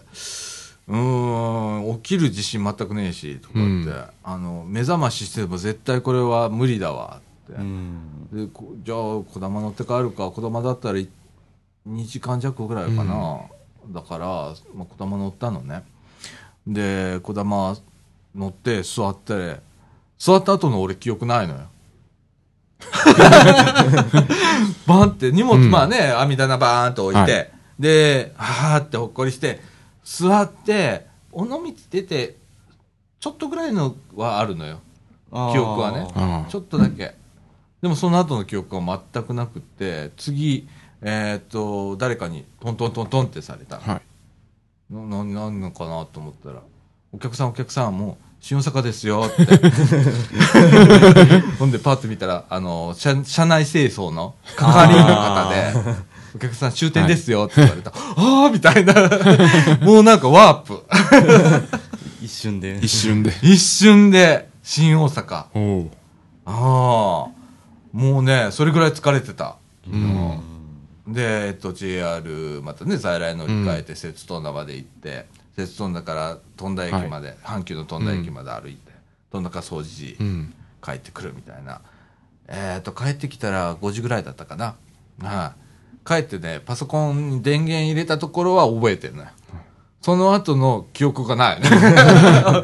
[0.91, 7.53] うーん、起きる自信全くねえし、とかって、うんあの、目覚まししても絶対これは無理だわ、って。
[7.53, 8.27] うん。
[8.31, 11.07] でこじゃあ、こだま乗って帰るか、こだまだったらい
[11.87, 13.39] 2時間弱ぐらいかな。
[13.89, 14.25] だから、
[14.75, 15.83] まあ、こだま乗ったのね。
[16.67, 17.77] で、こだま
[18.35, 19.61] 乗って座って、
[20.19, 21.61] 座った後の俺記憶ないのよ。
[24.87, 27.45] バンって荷物、うんまあね、網棚バーンと置いて、は
[27.79, 29.70] で、はーってほっこりして、
[30.03, 32.35] 座って、尾道出て、
[33.19, 34.79] ちょっとぐらいのはあるのよ。
[35.31, 36.05] 記憶はね
[36.49, 37.15] ちょっとだけ。
[37.81, 40.67] でもその後の記憶は全くなくって、次、
[41.01, 43.79] えーっと、誰かにトントントントンってされた。
[43.79, 44.01] はい。
[44.93, 46.61] な、な、なんのかなと思ったら、
[47.11, 49.45] お客さんお客さん、もう、新大阪ですよって。
[51.57, 55.73] ほんで、パッと見たら、あの、車、車内清掃の係員の方で、
[56.35, 57.91] お客さん終点ですよって言われた。
[57.91, 58.93] ああみたいな。
[59.81, 60.83] もうなんかワープ。
[62.21, 62.79] 一瞬で。
[62.81, 63.33] 一瞬で。
[63.41, 65.35] 一瞬で、新大阪。
[65.35, 65.45] あ
[66.45, 66.51] あ。
[67.91, 69.57] もうね、それぐらい疲れてた。
[69.87, 70.39] うん。
[71.07, 78.91] で、えっと、JR、またね、在来乗り換えて、摂津富田まで行って、摂津富田から富田駅まで、阪急の富田駅まで歩いて、
[79.31, 80.53] 富田から掃除時、うん。
[80.83, 81.81] 帰ってくるみたいな。
[82.47, 84.75] えっと、帰ってきたら5時ぐらいだったかな。
[85.21, 85.70] はい。
[86.05, 89.29] 帰ってね、パソコンに電源入れたところは覚えてるのよ。
[90.01, 91.61] その後の記憶がない。
[91.61, 92.61] あ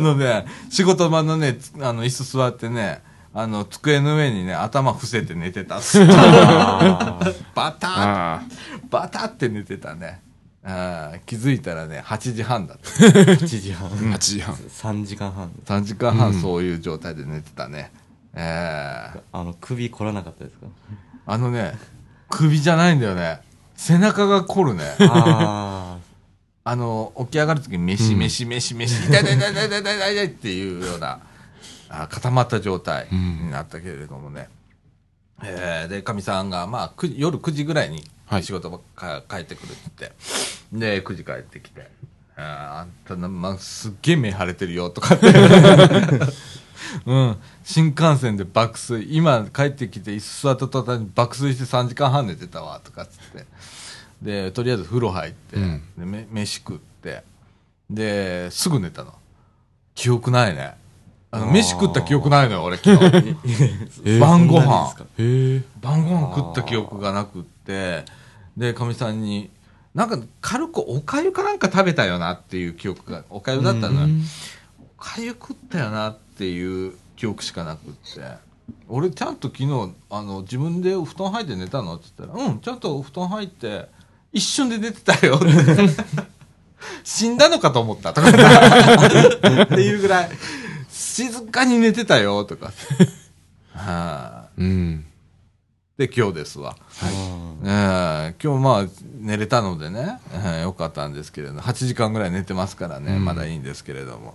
[0.00, 3.02] のね、仕事場のね、つあの、椅子座ってね、
[3.34, 6.00] あの、机の上にね、頭伏せて寝てた っす。
[6.02, 8.42] あーバタッあ
[8.88, 10.22] バタって寝てたね。
[10.64, 12.88] あー気づいたらね、8時半だった。
[12.88, 13.88] 8時半。
[13.88, 13.90] あ。
[13.92, 14.54] 8時半。
[14.54, 15.50] 3時間半。
[15.66, 17.92] 3時間半そういう状態で寝てたね。
[18.34, 20.66] えーあの、首凝らなかったですか？
[21.26, 21.74] あのね、
[22.30, 23.40] 首じゃないんだよね。
[23.76, 24.96] 背中が凝るね。
[25.00, 25.98] あ
[26.62, 31.20] あの、起き上がるときに飯、うん飯、飯、飯、痛い痛い痛い痛い痛い痛い痛いっていうような、
[31.88, 34.48] あ固まった状態になったけれどもね。
[35.42, 41.90] えーで、かみさんが、まあ、く夜9時ぐらいにはい仕事か帰ってくるって言って、で、9時帰ってきて、
[42.36, 45.26] あんたな、まあ、すっげえ目腫れてるよとかって。
[47.06, 47.36] うん。
[47.64, 49.16] 新幹線で爆睡。
[49.16, 53.46] 今帰ってきて椅子座った途端に爆睡して3時間半寝てたわ、とかっつって。
[54.22, 57.22] で、とりあえず風呂入って、うんでめ飯食って、
[57.88, 59.14] で、すぐ寝たの。
[59.94, 60.74] 記憶ないね。
[61.32, 63.04] あの、飯食った記憶ないのよ、俺昨日。
[64.04, 65.62] えー晩ご飯え。
[65.80, 68.04] 晩ご飯食った記憶がなくって、
[68.56, 69.50] で、かみさんに、
[69.94, 74.08] なんか軽くおかゆかなんか食べたよなっていう記憶が、おかゆだったのよ。
[74.98, 78.50] おかゆ食ったよなっていう記憶しかなくって。
[78.88, 81.96] 俺ちゃんと昨日、あの、自分で布団入って寝たの？
[81.96, 83.86] って言ったら、うん、ちゃんと布団入って、
[84.32, 85.46] 一瞬で寝てたよって。
[87.04, 88.28] 死んだのかと思ったとか。
[88.30, 88.32] っ
[89.68, 90.30] ていうぐらい、
[90.88, 92.72] 静かに寝てたよとか。
[93.74, 95.04] はあ、うん。
[95.96, 96.76] で、今日ですわ。
[97.02, 98.86] うんええ今日まあ
[99.18, 104.34] 寝れたのでね、ええよかったんですけれど8時間ぐらい寝てますからね、うんまだいいんですけれども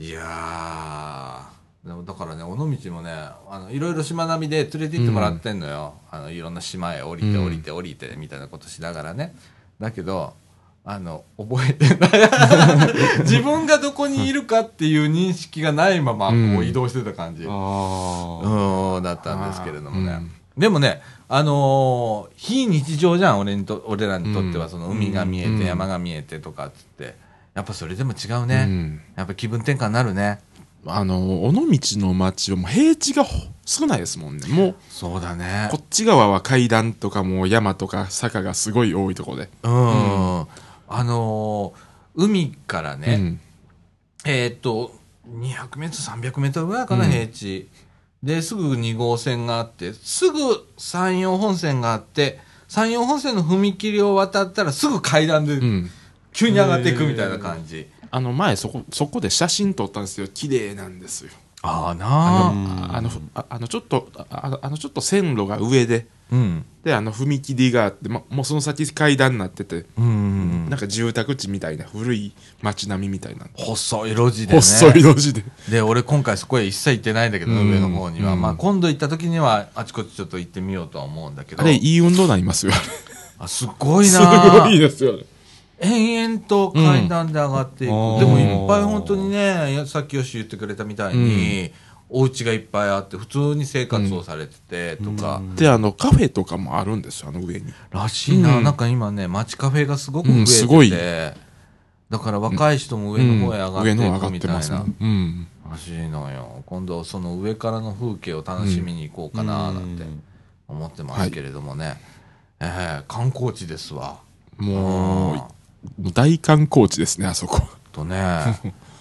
[0.00, 7.44] いやーでもだからね尾道もねあのいろいろしまなみで連れて行ってもらってんのよ、あのいろんな島へ降りてうん。
[7.46, 9.34] 降りて降りてみたいなことしながらね。
[9.78, 10.32] だけど
[10.86, 12.10] あの覚えてない。
[13.24, 16.58] 自分がどこにいるかっていう認識がないままこうん。
[16.58, 18.96] う移動してた感じ、あー。
[18.96, 20.12] うん、だったんですけれどもね。
[20.12, 20.30] うん。
[20.56, 24.70] でもね、あのー非日常じゃん、俺にと、俺らにとっては、うん。
[24.70, 25.64] その海が見えて、うん。
[25.66, 27.16] 山が見えてとかっつって、
[27.54, 28.64] やっぱそれでも違ううね。
[28.64, 29.00] ん。
[29.16, 30.40] やっぱ気分転換になるね。
[30.86, 31.62] あの、尾道
[31.98, 34.48] の町はもう平地がほ少ないですもんね。
[34.48, 35.78] もう、そうだねこ。
[35.80, 39.50] っち側は階段とかもう山とか坂がすごい多いとこで。
[39.62, 39.70] うん。
[39.72, 40.46] あ
[41.04, 43.40] のー海からね、うん。
[44.24, 44.92] えーっと、
[45.28, 47.68] 200メートル、300メートルぐらいかな、うん平地。
[48.22, 50.38] で、すぐ2号線があって、すぐ
[50.76, 55.90] 山陽本線があって、山陽本線の踏切を渡ったらすぐ階段でうん。
[56.40, 57.86] 急に上がっていくみたいな感じ。
[58.10, 60.26] あの前そこ、そこで写真撮ったんですよ。
[60.26, 61.30] 綺麗なんですよ。
[61.62, 63.00] ああなああ。
[63.02, 66.64] の、ああの、ちょっと、ああのあのちょっと線路が上で、うん。
[66.82, 70.70] で、あの、踏切があって、ま、もうその先階段になってて、うん。
[70.70, 73.46] なんか住宅地みたいな古い街並みみたいな。
[73.54, 74.60] 細い路地でね。
[74.60, 75.44] 細い路地で。
[75.68, 78.32] で、俺今回そこへ一切行ってないんだけど、うん上の方には。
[78.32, 81.62] うんまあ今度行った時にはあちこちちょっと行ってみようとは思うんだけど。
[81.62, 82.72] あれ、いい運動になりますよ。
[83.38, 85.24] あすごい すなごいですよね。
[85.80, 87.92] 延々と階段で上がっていく。
[87.92, 91.72] うんでもいっぱい本当にね、さっきよし言ってくれたみたいに、
[92.08, 97.72] お家がいっぱいあって、普通に生活をされてて、とか、で、あの、カフェとかもあるんですよ、あの上に。
[97.90, 104.58] らしいな、うんなんか今ね、街カフェがすごく増うんえてて、すごいだから若い人も上の方へ上がってい上の方上がくみたいな。
[104.58, 104.94] ってますね。
[105.00, 105.46] うん。
[105.70, 106.64] らしいのよ。
[106.66, 110.04] 今度その上からの風景を楽しみに行こうかな、なんて
[110.66, 112.00] 思ってますけれどもね。
[112.58, 114.18] えー観光地ですわ。
[114.58, 115.59] もう、もう
[116.12, 117.60] 大観光地ですね、あそこ。
[117.92, 118.16] とね、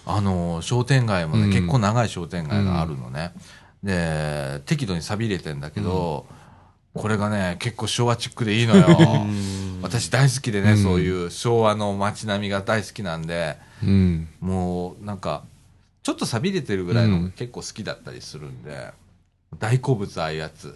[0.06, 3.34] あの、商店街もね、うん結構長い商店街があるのね。
[3.84, 6.26] で、適度に錆びれてんだけど、
[6.94, 8.88] これがね、結構昭和チックでいいのよ。
[9.82, 14.28] 私大好きでね、うんそういう昭和の街並みが大好きなんで、うん。
[14.42, 15.44] もうなんか、
[16.04, 18.92] ちょっと錆びれてるぐらいの結構好きだったりするんで、
[19.60, 20.68] 大好物ああいうやつ。
[20.68, 20.74] うん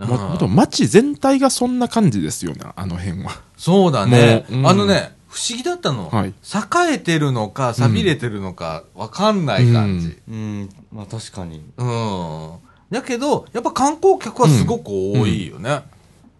[0.00, 3.32] ももっと街全体がそんな感じですよね、あの辺は。
[3.58, 4.46] そうだね。
[4.48, 6.10] うんあのね、不思議だったの。
[6.10, 10.18] はい栄えてるのか、錆びれてるのか、わかんない感じ。
[10.28, 11.64] うん、まあ確かに。
[11.76, 12.50] うん。
[12.90, 15.82] だけど、やっぱ観光客はすごく多いよね。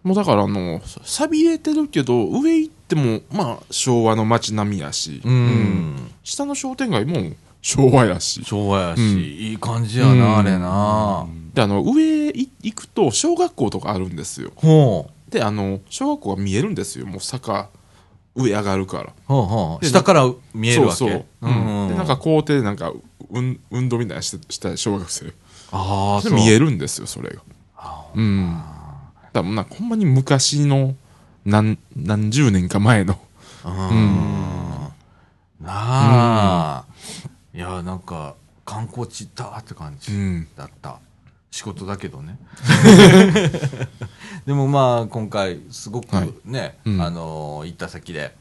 [0.03, 6.11] もうだからあの、錆びれてるけど、上行っても、まあ、昭和の街並みやし、うん。
[6.23, 8.43] 下の商店街も昭和やし。
[8.43, 11.27] 昭和やし、うんいい感じやな、うんあれな。
[11.53, 14.51] で、あの、上い行くと、小学校とかあるんですよ。
[14.55, 15.31] ほう。
[15.31, 17.05] で、あの、小学校が見えるんですよ。
[17.05, 17.69] もう坂、
[18.35, 19.13] 上上がるから。
[19.25, 19.83] ほうほう。
[19.83, 20.95] で下から見えるわけ。
[20.95, 21.25] そうそう。
[21.41, 22.93] うんで、なんか校庭でなんか、
[23.29, 25.33] 運運動みたいなしてした小学生。
[25.71, 26.27] ああ。
[26.27, 27.41] で見えるんですよ、それが。
[28.15, 28.61] うん。
[29.33, 30.95] だもうなんかほんまに昔の
[31.45, 33.19] 何、何十年か前の。
[35.61, 36.85] なあ、
[37.53, 40.99] いや、なんか、観光地行って感じうんだった。
[41.51, 42.37] 仕事だけどね。
[44.45, 46.33] でもまあ、今回、すごくはい。
[46.45, 47.01] ね、うん。
[47.01, 48.33] あのー行った先で、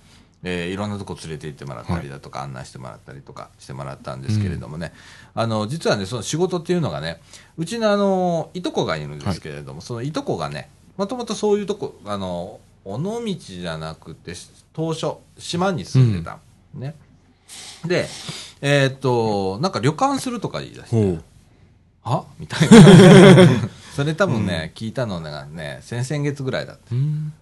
[0.45, 4.93] えーいろんなとこ連れて行ってもらったりだとか、案内してもらったりとかしてもらったんですけれどもね、
[5.35, 7.21] あの、実はね、その仕事っていうのがね、
[7.59, 14.35] うちのあの、いとこがいるんですけれども、そのいとこがね、もともとそういうとこ、あの、尾道じゃなくて、
[14.73, 16.39] 当初、島に住んでた、
[16.75, 16.95] ね。
[17.85, 18.09] で、
[18.63, 21.30] えーっと、なんか旅館するとか言い出して。
[22.03, 22.25] は？
[22.39, 22.77] みたいな。
[23.95, 26.95] それ多分ね、聞いたのがね、先々月ぐらいだった。
[26.95, 27.33] うん。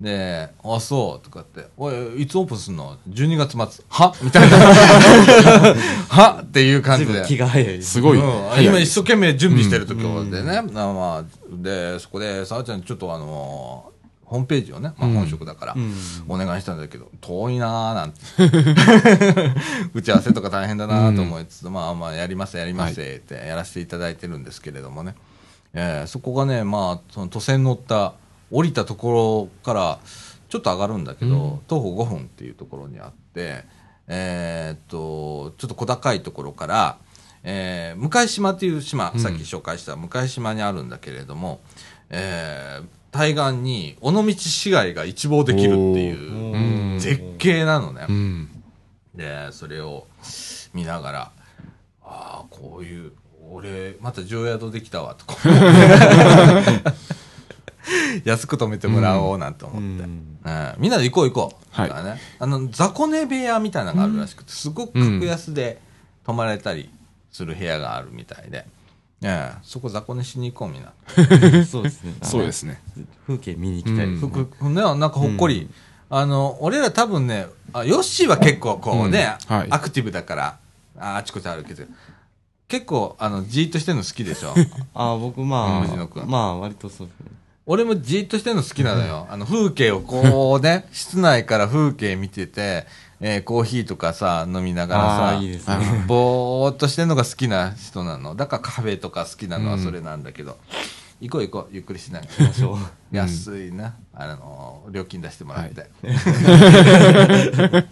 [0.00, 3.84] で、あ、そう、とかって、おい、いつオープンすんの ?12 月末。
[3.88, 4.12] は？
[4.20, 4.56] みたいな。
[6.08, 6.42] は？
[6.42, 7.24] っていう感じで。
[7.24, 7.92] 気が早いです。
[7.92, 8.18] すごい。
[8.18, 13.91] うん今一生懸命準備してるところでね、なまあ、で、そこで、さあちゃん、ちょっとあの
[14.32, 15.14] ホームページをね、まあ、うん。
[15.14, 15.94] 本職だから、うん。
[16.28, 18.18] お願いしたんだけど、遠いなーなんて。
[19.94, 25.14] 打ち合わせとか大変だなーと思いつつ、まあまあ、やります、やりますってやらせていただいてるんですけれどもね。
[25.74, 28.14] えーそこがね、まあ、その都線乗った、
[28.50, 29.98] 降りたところから、
[30.48, 33.64] ちょっと上がるんだけど、徒歩5分っていうところにあって、
[34.08, 36.96] えーっと、ちょっと小高いところから、
[37.44, 41.60] えー向島っていう島、さっき紹介した向島にあるんだけれども、
[42.10, 46.56] えー対岸に尾道市街が一望できるっていうう
[46.96, 48.06] ん絶景なのね。
[48.08, 48.48] うん。
[49.14, 50.06] で、それを
[50.72, 51.30] 見ながら、
[52.02, 53.12] ああ、こういう、
[53.50, 55.36] 俺、また常宿できたわ、とか。
[58.24, 59.80] 安く泊めてもらおうなんて思って。
[59.80, 59.92] うん
[60.44, 61.80] うんみんなで行こう行こう。
[61.80, 65.80] はいね、あの、雑魚寝部屋みたいなのがあるらしくて、すごく格安で
[66.24, 66.90] 泊まれたり
[67.30, 68.66] する部屋があるみたいで。
[69.24, 70.92] ええそこ雑魚寝しに行こうみんな。
[71.64, 72.14] そうですね。
[72.22, 72.80] そうですね。
[73.26, 74.30] 風景見に行きたいですね。
[74.30, 75.68] ふくね、なんかほっこり。
[76.10, 80.58] あの、俺ら多分ね、あヨッシーは結構こうね、うんはいアクティブだから、
[80.98, 81.88] ああちこち歩けてる。
[82.68, 84.54] 結構、あの、じーっとしてるの好きでしょ？
[84.94, 87.26] あ、僕ま藤野まあ割とそうですね。
[87.64, 89.26] 俺もじーっとしてるの好きなのよ。
[89.30, 92.86] あの、風景をこうね、室内から風景見てて、
[93.24, 95.60] えーコーヒーとかさ、飲みながらさ、いいね
[96.08, 98.34] ぼーっとしてるのが好きな人なの。
[98.34, 100.58] だからカフェとか好きなのはそれなんだけど、
[101.20, 102.32] 行こう行こう、ゆっくりしながら。
[102.32, 102.78] 行きましょう。
[103.16, 105.88] 安いな、あの、料金出してもらって。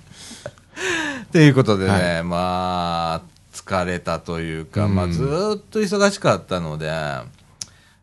[1.31, 3.23] ということでね、はまあ、
[3.55, 6.91] 疲れたというか、うんまあ、ずーっと忙しかったので、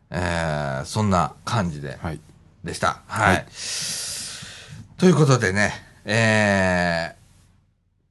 [0.09, 2.21] えーそんな感じで、はい。
[2.63, 3.01] でした。
[3.07, 3.45] はい。
[4.97, 5.73] ということでね、
[6.05, 7.16] えー、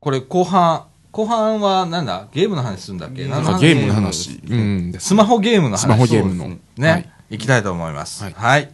[0.06, 2.28] これ後半、後半はなんだ？
[2.32, 3.26] ゲームの話するんだっけ？
[3.26, 4.40] なんかゲームの話。
[4.48, 4.94] うん。
[4.96, 5.80] スマホゲームの話。
[5.80, 6.56] スマホゲームの。
[6.76, 8.22] ね、はい行きたいと思います。
[8.22, 8.70] はいはい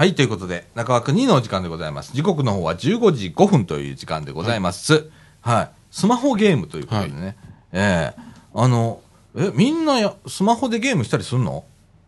[0.00, 2.14] はい、ということで、中枠2のお時間でございます。
[2.14, 5.10] 時刻の方は15時5分という時間でございます。
[5.42, 5.70] はい。
[5.90, 7.36] スマホゲームということでね。
[7.70, 8.20] ええ
[8.54, 9.02] あの、
[9.36, 11.64] え、みんなやスマホでゲームしたりすんの？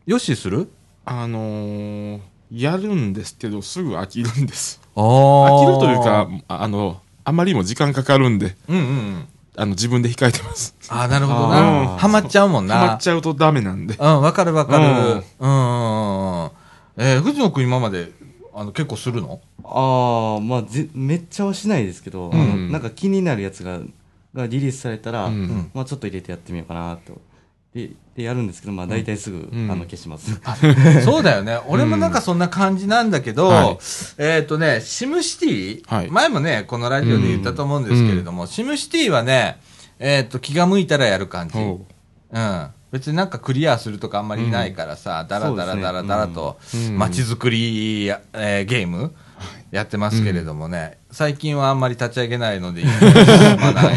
[0.06, 0.70] よしする？
[1.04, 4.80] あのー、やるんですけど、すぐ飽きるんです。
[4.96, 9.28] あ飽きるというか、ああの、あまりにも時間かかるんで、うんうんうん。
[9.54, 10.74] あの、自分で控えてます。
[10.88, 11.96] ああ、なるほどあな。
[11.96, 12.74] ーハマっちゃうもんな。
[12.78, 13.96] ハマっちゃうとダメなんで。
[13.96, 14.84] うん、わかるわかる。
[14.84, 16.50] ううんんうんうんうん。
[16.96, 18.12] えー、藤野くん今まで、
[18.54, 19.40] あの、結構するの？
[19.64, 22.72] ああ、まあぜ、めっちゃはしないですけど、あのうん。
[22.72, 23.80] なんか気になるやつが、
[24.34, 25.70] がリリースされたら、うん。
[25.74, 27.20] まあちょっと入れてやってみようかなと。
[27.74, 29.70] で、でやるんですけど、まあ大体すぐ、うん。
[29.70, 30.38] あの、消します。
[31.02, 31.58] そうだよね。
[31.66, 33.78] 俺もなんかそんな感じなんだけど、はい。
[34.18, 36.10] えっ、とね、シムシティ、はい。
[36.10, 39.58] 前もね、このラジオで言ったと思うんですけれども、シムシティはね、
[39.98, 41.54] えっ、と、気が向いたらやる感じ。
[41.54, 41.86] ほ
[42.32, 42.66] うん。
[42.92, 49.14] 別になんかクリアするとかあんまりないからさ、だらだらだらだらとうん街づくりや、えーゲーム
[49.70, 52.90] やってますけれどもね、最近はあんまり立ち上げないので、 進
[53.58, 53.96] まない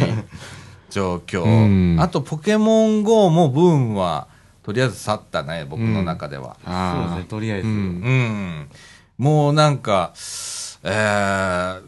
[0.90, 1.44] 状況。
[1.44, 4.28] うんあと、ポケモン GO もブームは、
[4.64, 6.56] とりあえず去ったね、僕の中では。
[6.66, 6.70] う。
[6.70, 7.68] ああそうですね、とりあえず。
[7.68, 8.70] うんうん。
[9.18, 10.14] もうなんか、
[10.84, 11.82] えー、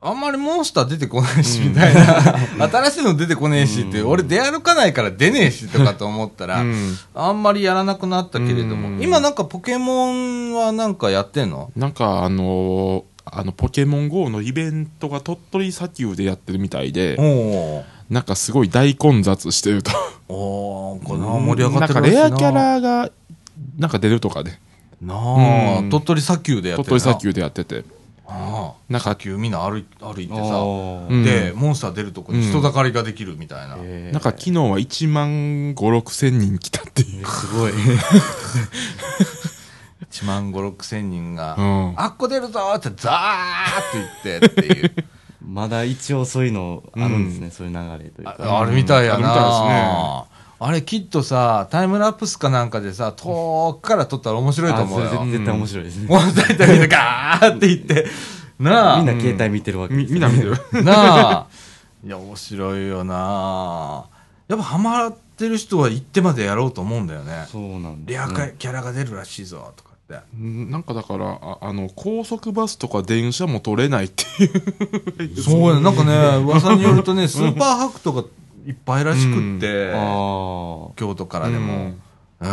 [0.00, 2.38] あんまりモンスター出てこないし、みたいな。
[2.70, 6.96] 新しいの出てこねえしって、俺出歩かないから出ねえしとかと思ったら、うん。
[7.14, 9.02] あんまりやらなくなったけれども、うん。
[9.02, 11.72] 今なんかポケモンはなんかやってんの？
[11.74, 17.84] なんかあのーあの、ポケモン GO のイベントが鳥取砂丘でやってるみたいで。
[18.08, 19.90] なんかすごい大混雑してると。
[20.28, 22.00] おー、これな盛り上がってるな。
[22.00, 23.10] んかレアキャラが、
[23.78, 24.52] なんか出るとかで、
[25.02, 25.90] なあ、うん。
[25.90, 27.84] 鳥取砂丘でやってるな鳥取砂丘でやってて。
[28.30, 30.42] ああなんか砂丘みんな歩い歩いてさ、
[31.24, 33.76] で、モンスター出るとこに人だかりができるみたいな。
[33.80, 37.26] えーなんか昨日は1万5、6千人来たっていう。
[37.26, 37.72] すごい。
[40.10, 43.20] 1万5、6千人が、うんあっこ出るぞーってザー
[43.80, 44.94] って言ってっていう。
[45.42, 48.36] まだ一応そういうのあるんですね、そういう流れというか。
[48.38, 49.62] ああれみたいやな、あれみたいです
[50.32, 55.30] ねあれきっとさ、タイムラプスかなんかでさ、遠くから撮ったら面白いと思うよあそれ。
[55.30, 56.08] 絶対面白いですね。
[56.08, 58.06] もう大体みんなガーって言って、
[58.58, 58.98] なあ。
[59.02, 60.56] みんな携帯見てるわけみですみんな見てる。
[60.82, 61.46] なあ。
[62.04, 64.06] いや、面白いよな
[64.48, 67.46] やっぱハマってる人は行ってまでやろうと思うんだよね。
[67.50, 68.54] そうなんです、レアね。
[68.58, 69.98] キャラが出るらしいぞ、とかっ
[70.34, 75.42] なんかだから、ああの、高速バスとか電車も取れないっていう。
[75.42, 75.82] そうやね。
[75.82, 78.24] なんかね、噂によるとね、 スーパーハクとか
[78.66, 80.92] いっぱいらしくって、ああ。
[80.96, 81.72] 京都からでも。
[81.74, 82.02] うん
[82.40, 82.46] え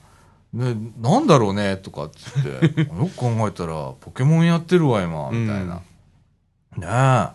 [0.00, 0.04] え
[0.54, 2.82] ね、なんだろうね、とかっつって。
[2.86, 5.82] よく考えたら、ポケモンやってるわ、今、みたいな。
[6.76, 7.34] ね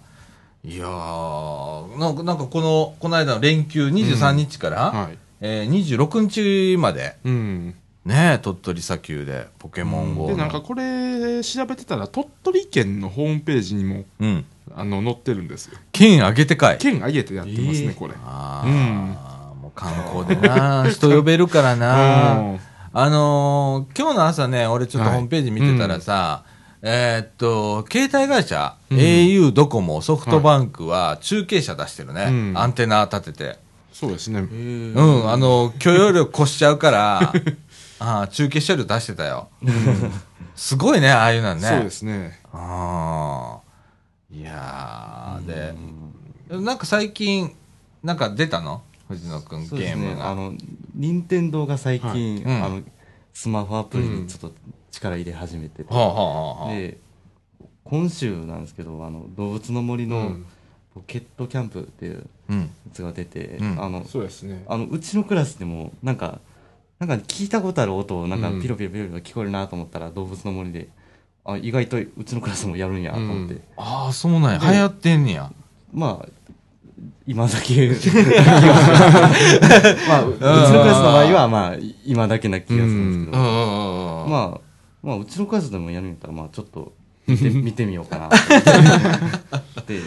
[0.63, 0.69] え。
[0.69, 5.17] いやー、なんか、なんかこの、この間の連休23日から、はい。
[5.41, 7.75] えー、26日まで、うん。
[8.05, 10.27] ねえ、鳥取砂丘でポケモン GO の。
[10.29, 14.45] で、なんかこれ、調べてたら、鳥取県のホームページにも、うん。
[14.75, 15.77] あの、載ってるんですよ。
[15.91, 16.77] 県上げてかい。
[16.77, 18.13] 県挙げてやってますね、えーこれ。
[18.23, 22.39] ああ、もう観光でな、人呼べるからな。
[22.39, 22.60] うん
[22.91, 26.43] あのー今日の朝ね、俺ちょっとはいホームページ見てたらさ、
[26.82, 32.25] えーっと、携帯会社、うん au、ドコモ、ソフトバンクは中継車出してるね。
[32.29, 33.60] うんアンテナ立てて。
[33.93, 34.39] そうですね。
[34.39, 37.34] うん、あの、許容量越しちゃうから、
[37.99, 39.49] あー中継車両出してたよ。
[40.55, 41.62] すごいね、ああいうのね。
[41.67, 42.39] そうですね。
[42.51, 43.68] ああ。
[44.31, 45.45] いやー、
[46.49, 47.56] で、なんか最近、
[48.04, 48.83] なんか出たの？
[49.08, 50.01] 藤野くん、そうですね。
[50.01, 50.29] ゲームが。
[50.29, 50.54] あの、
[50.93, 52.81] 任天堂が最近、はいうんあの、
[53.33, 54.58] スマホアプリにちょっと
[54.91, 56.75] 力入れ始めてて、はあはあはあ。
[56.75, 56.99] で、
[57.83, 60.45] 今週なんですけど、あの、動物の森のうん
[60.93, 62.69] ポケットキャンプっていうやうん。
[62.93, 64.63] つが出て、うんあの、そうですね。
[64.67, 66.39] あの、うちのクラスでも、なんか、
[66.97, 70.89] なんか聞いたことある音を、なんかうんピロピロピロピロ聞こえるなと思ったら、動物の森で、
[71.46, 74.60] あ、意外とうちのクラスもやるんやと思って、うんああ、そうなんや。
[74.60, 75.52] で流行ってんねや。
[75.92, 76.29] まあ、
[77.25, 78.13] 今だけ、まあ、 うちの
[80.81, 81.75] クラスの場合は、まあ、
[82.06, 84.31] 今だけな気がするんですけど、うんうんうんうん。
[84.31, 84.62] まあ、
[85.04, 86.92] まあ、うちのクラスでもやるんやったら、まあ、ちょっと
[87.27, 88.29] 見て、 見てみようかな。
[88.29, 88.42] と思
[89.81, 90.00] って、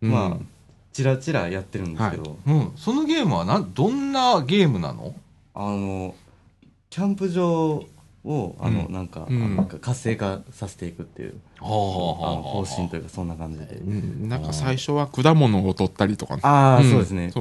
[0.00, 0.46] まあうん、
[0.92, 5.14] ちらちらやってるんですけど、うん、そのゲームはな、どんなゲームなの？
[5.54, 6.14] あの、
[6.90, 7.84] キャンプ場
[8.24, 9.26] を、あの、うんなんか、
[9.80, 13.76] 活性化させていくっていう、方針というか、そんな感じで。
[13.76, 16.40] うんなんか最初は果物を取ったりとかね。
[16.44, 17.32] ああ、んそうですね。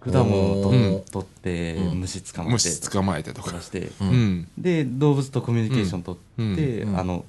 [0.00, 3.60] 果物を取うんって、うん虫捕まって、虫捕まえてとか。
[3.60, 3.90] して。
[4.56, 7.24] で、動物とコミュニケーション取って、うんあの、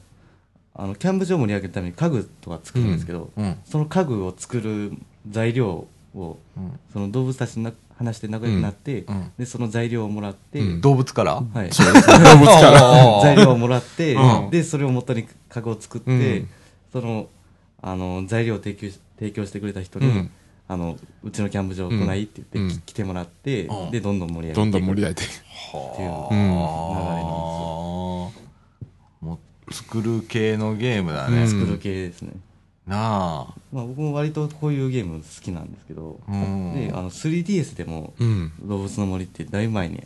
[0.74, 3.58] あの、キャンプ場を盛り上げるために家具とか作るんですけど、うん。
[3.66, 4.94] その家具を作る
[5.30, 6.80] 材料を、うん。
[6.94, 7.74] その動物たちの
[8.04, 10.82] 話して仲良くなって、うんでその材料をもらって、うん。
[10.82, 11.36] 動物から？
[11.36, 13.22] はい、動物から。
[13.22, 14.50] 材料をもらって、うん。
[14.50, 16.50] でそれを元に家具を作って、うん。
[16.92, 17.28] その
[17.82, 20.32] あの材料を提供し提供してくれた人に、うん。
[20.68, 23.92] あのうちのキャンプ場来ないって言って、来てもらって、うん。
[23.92, 25.24] でどんどん盛り上げてどんどん盛り上上げて。
[25.24, 25.28] っ
[25.96, 26.52] ていうは流れなん
[29.22, 31.48] もう作る系のゲームだね、うん。
[31.48, 32.32] 作る系ですね、
[32.92, 33.54] なあ。
[33.72, 36.74] まあ、僕も割とこういうゲーム好きなんですけど、うん。
[36.76, 38.52] であの 3DS でもうん。
[38.68, 40.04] 「動物の森」ってだいぶ前に、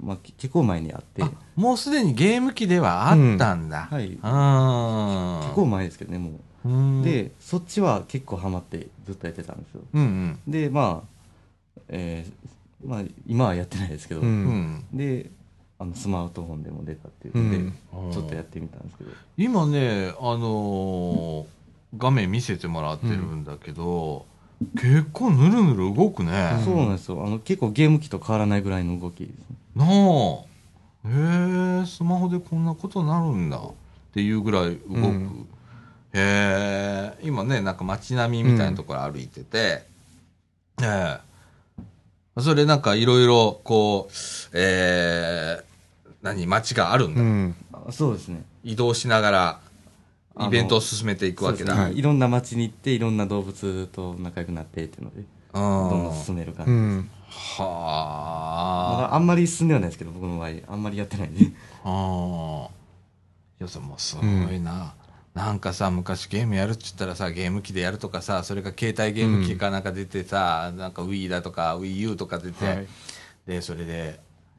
[0.00, 1.22] まあ、け結構前にあって。
[1.24, 4.06] あもうすでにゲーム機ではあったんだ、はい。
[4.06, 6.30] うん、結構前ですけどねも
[6.64, 6.68] う。
[6.68, 7.00] ん。
[7.00, 9.80] うでそっちは結構ハマってずっとやってたんですよ。
[9.92, 10.38] うんうん。
[10.46, 14.24] でまあえーまあ今はやってないですけど、う。
[14.24, 14.84] うんん。
[14.94, 15.28] で
[15.80, 17.60] あのスマートフォンでも出たっていうので、う
[18.08, 18.12] ん。
[18.12, 19.10] ちょっとやってみたんですけど。
[19.36, 21.59] 今ねあのー
[21.96, 24.26] 画面見せてもらってるんだけど、
[24.74, 27.24] 結構ぬるぬる動くね、そうなんですよ。
[27.24, 29.56] あの結構ゲーム機と変わらないぐらいの動きですね。
[29.74, 30.50] なあ。
[31.02, 33.72] へえスマホでこんなことなるんだっ
[34.12, 35.48] ていうぐらい動く、うん。
[36.12, 39.84] へえ今ねなんか街並みみたいなところ歩いてて、
[40.82, 41.18] え
[42.36, 42.40] え。
[42.40, 44.12] それなんかいろいろこう
[44.52, 47.54] えー、何街があるんだ、うん。
[47.72, 48.44] あそうですね。
[48.62, 49.60] 移動しながら
[50.46, 51.82] イベントを進めていくわけだ、ね。
[51.82, 51.98] はい。
[51.98, 55.22] いろんな街に行っていろんな動物と仲良くなってっていうので
[55.52, 57.10] どんどん進める感じ、うん。
[57.58, 59.02] まはあ。
[59.08, 61.52] だあんまり進んではないですけど僕の場合あんまりやってないんで。
[61.84, 62.70] ああ。
[63.60, 64.94] いや、もうすごいな。
[65.34, 72.86] なんかさ、昔ゲームやるって言ったらさ、ゲーム機でやるとかさ、それが携帯ゲーム機かなんか出てさ、なんか Wii だとか WiiU とか出て、はい。
[73.46, 74.18] で、それで、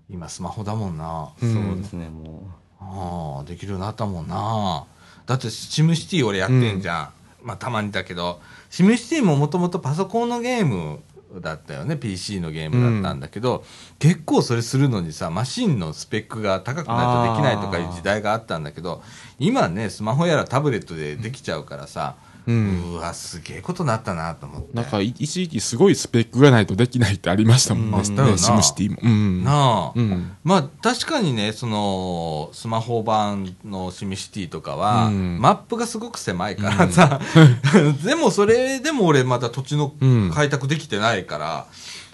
[0.09, 1.33] 今スマホだもんな。
[1.41, 1.53] うん。
[1.53, 2.47] そうですねも
[2.79, 4.85] ああ、できるようになったもんな。
[5.31, 7.09] だって、シムシティ俺やってんじゃん。
[7.43, 10.99] まあ、たまにだけど、シムシティももともとパソコンのゲーム
[11.39, 11.95] だったよね。
[11.95, 13.63] PC のゲームだったんだけど、
[13.97, 16.97] 結構それするのにさ、マシンのスペックが高くない
[17.29, 19.01] とできないとかいう時代があったんだけど、
[19.39, 22.30] 今ね、スマホやらタブレットでできちゃうからさ、う。
[22.47, 24.69] うんわ、すげえことになったなと思って。
[24.73, 27.97] なんか、い一時期すごいスペックがないとできないってありましたもんね。
[27.97, 28.97] うんシムシティも。
[29.01, 29.43] うん。
[29.43, 29.91] なあ。
[29.95, 30.31] うん。
[30.43, 37.19] まあ確かにねそのスマホ版のシミシティとかは、うんマップがすごく狭いからさ、
[38.03, 41.67] でもそれでも俺まだ土地のうん開拓できてないから、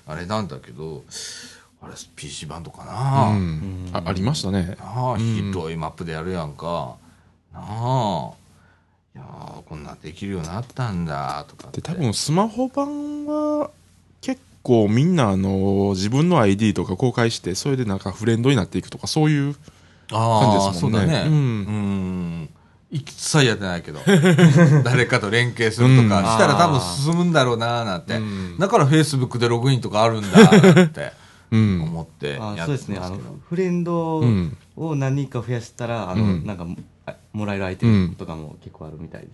[0.08, 1.04] あれなんだけど
[1.82, 2.94] あれ PC 版とかうな、
[3.38, 3.90] ん。
[3.94, 4.78] あありましたね。
[4.80, 5.20] なあうん
[5.52, 6.96] 広いマップでやるやんか
[7.54, 8.32] なあ
[9.18, 11.82] いやーこんなんできるようになったんだとかって。
[11.82, 13.72] で、多分スマホ版は、
[14.22, 19.56] 結構みんな、あの、自分の ID とか公開して、それでなんかフレンドになっていくとか、そういう
[20.12, 21.00] あ感じあですもんね。
[21.00, 21.30] そうだね。
[21.30, 22.42] ううん。
[22.44, 22.50] ん
[22.90, 24.00] 一切やってないけど
[24.86, 26.26] 誰かと連携するとかうん。
[26.26, 28.58] したら多分進むんだろうなーなんて、うん。
[28.58, 31.12] だからフェイスブックでログインとかあるんだーって
[31.52, 31.82] うん。
[31.84, 32.98] 思ってやってそうですね。
[33.02, 34.58] あのますけどフレンドうん。
[34.78, 36.46] を何人か増やしたら、あのうん。
[36.46, 36.68] なんかあ
[37.38, 39.32] もらえるアイテムとかも結構あるみたいです、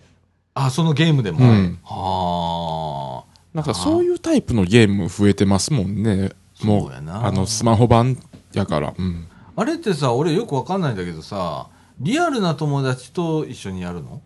[0.54, 1.78] あそのゲームでも、うん。
[1.82, 3.34] はあ。
[3.54, 6.32] なんかそういうタイプのゲーム増えてますもんね。
[6.62, 7.26] もそうやな。
[7.26, 8.18] あの、スマホ版
[8.52, 8.94] やから。
[8.96, 9.26] うん。
[9.56, 11.68] あれってさ俺よくわかんないんだけどさ
[12.00, 14.20] リアルな友達と一緒にやるの？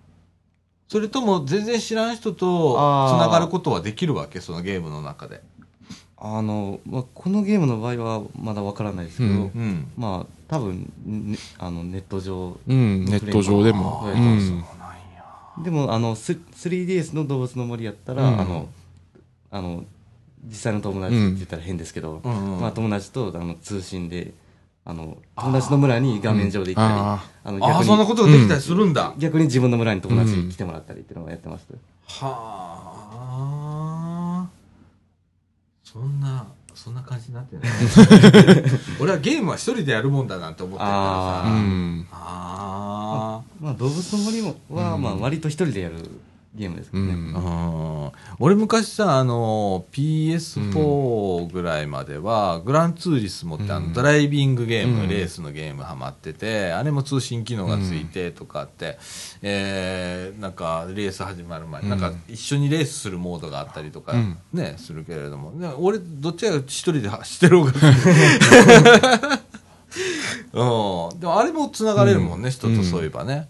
[0.89, 4.41] それとも全然知らん人とつながることはできるわけ？
[4.41, 5.43] そのゲームの中で。
[6.16, 9.39] あの、まあ、このゲームの場合はまだわからないですけど、うん。
[9.39, 9.93] うん。
[9.99, 14.11] まあ多分、ね、あのネット上うん、ネット上でも。
[14.12, 14.64] うん。
[15.62, 18.40] でもあのス 3DS の動物の森やったら、うん。
[18.40, 18.68] あの
[19.51, 19.84] あの
[20.44, 22.61] 実際の友達って言ったら変ですけど、うんうん。
[22.61, 24.32] まあ、友達とあの通信で
[24.86, 31.66] あの友達の村に画面上で行ったり、ああのああ逆にそんなことができたりするんだ、逆に自分の村に友達に来てもらったりっていうのをやってます、
[32.07, 32.32] は
[34.46, 34.49] あ。
[35.84, 36.46] そんな
[36.79, 37.62] そんな感じになってる
[39.01, 41.43] 俺はゲームは一人でやるもんだなんて思ってるからあ。
[41.45, 42.07] さうん。
[42.12, 45.97] あまあ、動物の森もは、まあ、割と一人でやる
[46.55, 47.36] ゲームですけどね、うん。
[47.36, 47.42] あう
[48.09, 48.12] ん。
[48.38, 53.88] 俺昔さあの PS4 ぐらいまでは、グランツーリスモってあうん。
[53.88, 58.99] のドライビングゲーム、うんレースのゲームハマっててあれも通信機能がついてとかって、
[59.42, 61.90] えーなんかレース始まる前、うん。
[61.90, 64.38] なんか一緒にレースするモードがあったりとかうん。
[64.53, 65.59] ね、するけれども。
[65.59, 67.72] で俺どっちか一人で走ってる方が
[70.53, 73.49] うん、でもあれもつながれるもんね、人とそういえばね、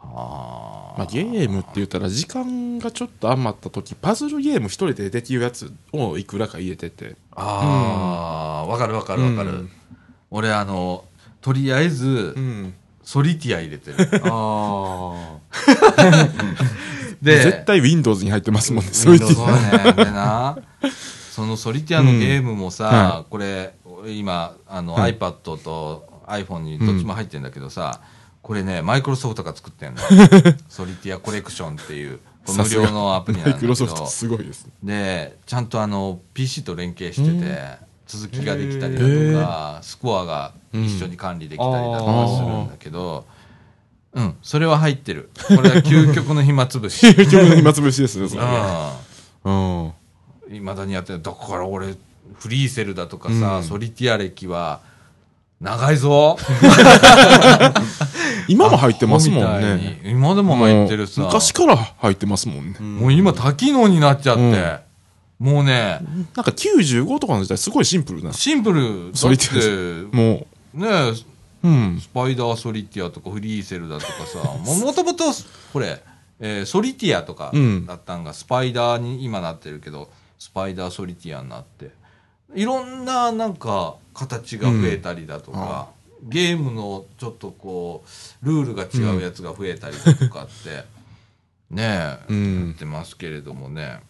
[0.00, 7.14] はまあ、ゲームって言ったら時間がちょっと余った時パズルゲーム一人でできるやつをいくらか入れてて。
[7.36, 9.50] ああ、わ、かるわかるわかる。
[9.50, 9.70] うん。
[10.32, 11.04] 俺、あの、
[11.40, 12.74] とりあえず、うん。
[13.04, 13.96] ソリティア入れてる。
[14.24, 15.36] あ
[17.22, 19.92] で、絶対 Windows に入ってますもんねそういうそうね。
[19.92, 20.58] でな、
[21.30, 22.94] そのソリティアのゲームもさ、うん。
[22.94, 23.74] はこれ、
[24.08, 25.14] 今、あの、はい。
[25.16, 28.00] iPad と iPhone にどっちも入ってるんだけどさ、
[28.42, 30.00] これね、マイクロソフトが作ってんの。
[30.68, 33.72] ソリティアコレクションっていう、無料のアプリなんマだけど。
[33.72, 34.72] イクロソフトすごいですね。
[34.82, 43.26] で、ちゃんとあの、PC と連携してて、続きができたりだへとか、スコアが一緒に管理できたりだとかするんだけど、
[44.14, 45.30] うん、それは入ってる。
[45.46, 47.00] これは究極の暇つぶし。
[47.14, 48.42] 結局の暇つぶしですね、それ。
[49.44, 49.84] うん。
[49.84, 50.56] うん。
[50.56, 51.94] いまだにやってるだから俺
[52.38, 54.80] フリーセルだとかさ、うんソリティア歴は
[55.60, 56.38] 長いぞ。
[58.46, 59.98] 今も入ってますもんね。
[60.04, 60.12] に。
[60.12, 61.22] 今でも入ってるさ。
[61.22, 62.78] 昔から入ってますもんね。
[62.78, 65.52] もう今多機能になっちゃって、うん。
[65.52, 66.00] もうね。
[66.36, 68.32] なんか95とかの時代すごいシンプルな。
[68.32, 69.10] シンプル。
[69.10, 70.88] だソリティってもね
[71.64, 71.98] う、うん。
[72.00, 74.38] スパイダーソリティアとかフリーセルだとかさ。
[74.64, 75.24] ももともと
[75.72, 76.00] これ、
[76.38, 77.84] えーソリティアとかうん。
[77.84, 81.90] だったんがスパイダーに今なってるけどスパイダーソリティアになって
[82.54, 85.90] いろんななんか形が増えたりだとか、
[86.22, 88.04] ゲームのちょっとこ
[88.42, 90.84] うルールが違うやつが増えたりだとかって、
[91.70, 92.66] ねえ、うん。
[92.68, 94.00] やってますけれどもね。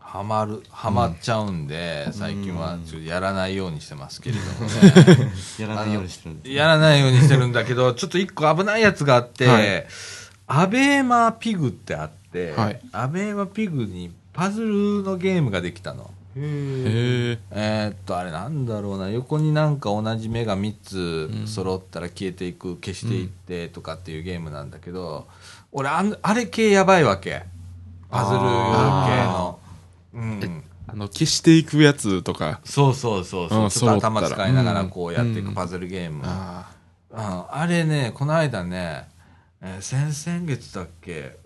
[0.00, 5.32] ハマるハマっちゃうんで、最近はちょっとやらないようにしてますけれどもね。
[5.58, 9.86] やらないようにしてるんやらないようにしてるんだけど、 ちょっと一個危ないやつがあって、はい。
[10.48, 12.80] アベーマピグってあって、はい。
[12.90, 16.10] アベーマピグにパズルのゲームができたの。
[16.36, 16.40] へ
[17.34, 17.38] え。
[17.50, 20.74] えーっと、あれなんだろうな、横になんか同じ目が3
[21.44, 25.26] つ揃ったら消えていく、消していってとかっていうゲームなんだけど、
[25.72, 27.42] 俺あん、あれ系やばいわけ。
[28.10, 29.58] パズル系の。
[30.14, 30.62] うん。
[30.88, 32.60] あの、消していくやつとか。
[32.64, 33.66] そうそうそうそうう。
[33.66, 36.22] んちょっと頭使いながらこうやっていうんくパズルゲーム。
[36.24, 36.70] あ
[37.10, 39.08] うんあれね、この間ね、
[39.62, 41.36] えー先々月だっけ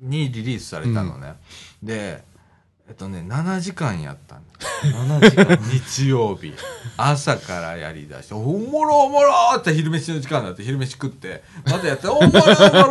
[0.00, 1.34] にリリースされたのね。
[1.82, 2.22] で、
[2.92, 4.54] えっとね、7時間やったんだ
[5.18, 6.52] 7時間日曜日。
[6.98, 12.32] 朝からやりだして、おもろおもろって昼飯の時間になって昼飯食って、またやって、おもろおも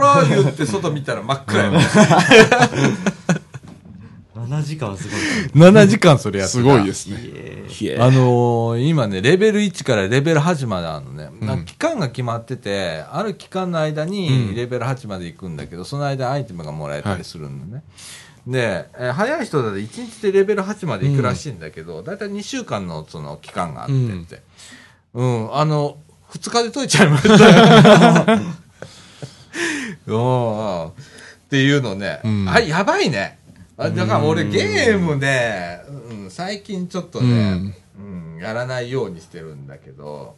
[0.01, 1.81] ろ言って外見たら真っ暗やもん。
[4.33, 5.19] 7時間はすごい
[5.69, 6.59] 7時間それやってた。
[6.59, 7.17] すごいですね。
[7.99, 11.29] あのー今ね、レベル1からレベル8まであるのね。
[11.45, 17.83] なんか期間が決まってて、ある期間の間にうんレベル8まで行くんだけど、その間アイテムがもらえたりするのね。
[18.47, 24.41] で、えー早い人だと1日でレベル8まで行くらしいんだけど、だいたい2週間のその期間があってって。
[25.13, 25.97] うん、あの、
[26.31, 28.41] 2日で解いちゃいました。
[30.07, 30.07] よ。
[30.07, 30.87] うん。
[30.87, 30.91] っ
[31.49, 32.21] ていうのね。
[32.23, 32.49] うん。
[32.49, 33.37] あ、やばいね。
[33.77, 40.35] あだから俺ゲームね、うん、最近ちょっとね、うん、やらないようにしてるんだけど、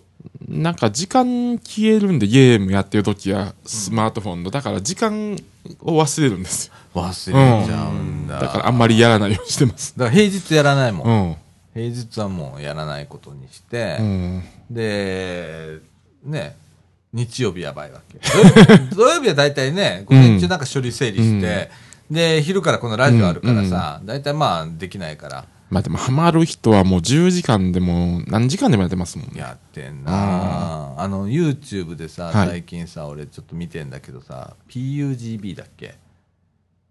[0.47, 5.37] なんか時間消えるんでゲームやってる時はスマートフォンの、だから時間
[5.81, 6.73] を忘れるんですよ。
[6.93, 8.39] 忘れちゃうんだ。
[8.39, 9.93] だからあんまりやらないようにしてます。
[9.97, 11.07] だから平日やらないもん。
[11.07, 11.35] うん。
[11.73, 14.43] 平日はもうやらないことにして、うん。
[14.69, 15.79] で、
[16.23, 16.55] ね、
[17.11, 18.19] 日曜日やばいわけ。
[18.95, 21.71] 土曜日 は大体ね、午前中なんか処理整理して、
[22.11, 29.39] で、昼からこのラジオあるからさ、大体まあできないから、まあでもハマる人はもう10時間でも何時間でもやってますもんね。
[29.39, 35.95] やってんなあの、YouTube でさ、はい最近さ、俺ちょっと見てんだけどさ、PUGB だっけ？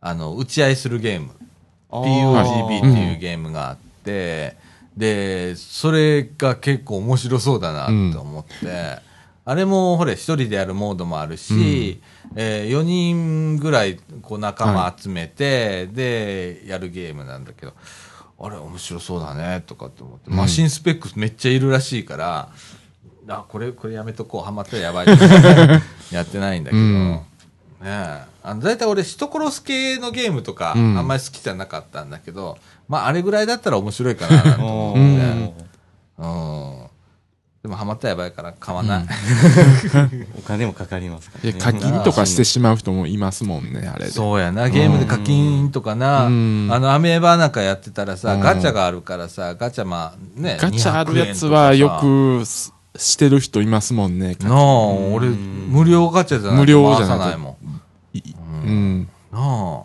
[0.03, 1.31] あの、打ち合いするゲーム。
[1.91, 4.57] PUGB っていうゲームがあって、
[4.97, 8.99] で、それが結構面白そうだなって思って、
[9.45, 12.01] あれもほれ、一人でやるモードもあるし、
[12.35, 17.75] え4人ぐらいこう仲間集めて、で、やるゲームなんだけど、
[18.41, 22.49] あれ面白そうだね、とかって思って、マシンスペックめっちゃいるらしいから、
[23.29, 25.25] あ、これ、これやめとこう、ハマったらやばいって
[26.15, 27.21] やってないんだけど、うん
[27.83, 28.23] ねえ。
[28.43, 32.59] あの、だいたい俺、人殺す系のゲームとか、うんあんまり好きじゃなかったんだけど、
[32.89, 35.55] まあ、あれぐらいだったら面白いかな、なんて思ううんね。
[36.19, 36.83] うん。
[37.63, 39.07] でも、ハマったらやばいから買わない。
[40.37, 44.11] お金もかかりますからねいや課金とかしてしまう人もいますもんね、あれで。
[44.11, 54.37] そうやな、ゲームで課金とかな、うんあの、アメーバなんかやってたらさ、うんガチャがあるからさ、ガチャまあ、ね、ガチャあるやつ200はよ円とかさくすしてる人いますもんね。
[54.41, 58.19] なあ、俺、無料ガチャじゃない無料じゃないもん。
[58.19, 58.23] い
[58.65, 59.09] うん。
[59.33, 59.83] なあ。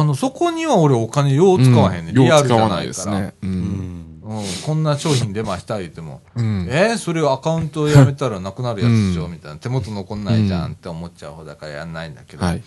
[0.00, 2.86] あの、そこには俺お金よう使わへんね、うんリアルじゃない。
[2.86, 3.34] ですね。
[3.42, 3.46] う。
[3.46, 9.58] うんんうん、こんな商品出ました言っても、うんえーそれをアカウントをやめたらなくなるやつでしょ、うんみたいな。
[9.58, 12.44] 手元残んないじゃんって思っちゃう方だからやんないんだけど。
[12.44, 12.56] はい。
[12.56, 12.62] ね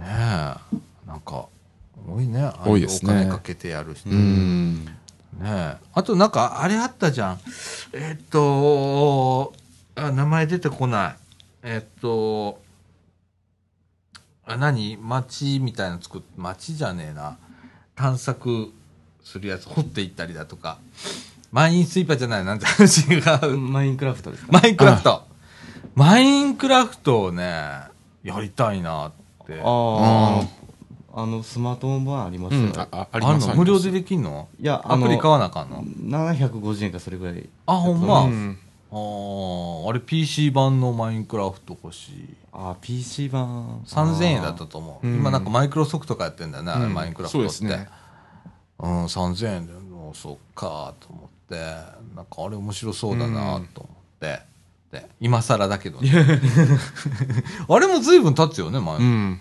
[0.00, 0.06] え。
[1.06, 1.46] なんか、
[2.08, 2.42] 多いね。
[2.42, 4.10] ああいう多いですねお金かけてやる人。
[4.10, 4.96] うねん。
[5.42, 5.76] え。
[5.92, 7.40] あとなんか、あれあったじゃん。
[7.92, 9.52] えっと、
[9.94, 11.16] あ、名前出てこない。
[11.62, 12.60] えっと、
[14.44, 14.96] あ何？
[14.96, 17.36] 町みたいなの作っ町じゃねえな。
[17.96, 18.72] 探索
[19.24, 20.78] するやつ掘っていったりだとか、
[21.50, 23.58] マインスイーパーじゃない、なんて話が違う。
[23.58, 24.52] マインクラフトですか？
[24.52, 25.26] マインクラフト。
[25.94, 27.42] マインクラフトをね、
[28.22, 29.12] やりたいなっ
[29.46, 29.60] て。
[29.64, 30.42] ああ、
[31.18, 32.60] あの、スマートフォン版ありますよ。
[32.60, 33.56] うん、あああありますんの？
[33.56, 34.48] 無料でできんの？
[34.60, 37.48] いや、あのアプリ買わなあかんの？750円かそれぐらい。
[37.64, 38.24] あ、ほんま？
[38.24, 38.58] うん
[38.88, 42.34] あーあれ PC 版のマインクラフト欲しい。
[42.52, 43.82] ああ、PC 版。
[43.86, 45.06] 3000円だったと思う。
[45.06, 47.48] うん今なんかマイクロソフトがやってんだよね、あれうんマインクラフトって。
[47.50, 47.88] そうですね
[48.78, 51.56] うん、3000円で、もうそっかと思って、
[52.14, 54.40] なんかあれ面白そうだなと思って。
[54.92, 56.10] で、今更だけどね。
[57.68, 58.98] あれも随分経つよね、前。
[58.98, 59.40] うん。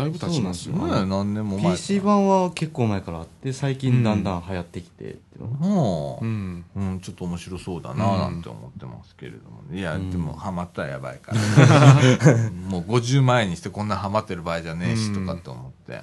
[0.00, 0.74] だいぶ経ちますよ。
[0.76, 1.72] ね何年も前。
[1.72, 6.64] PC 版は結構前からあって、最近だんだん流行ってきてっていうのもう、うん。
[6.76, 11.40] うん、ちょっと面白そうだななんて思ってますけれども、ねいや、うんでもハマったらやばいから
[12.68, 16.02] もう50万円にしてこんなハマってる場合じゃねえしとかって思って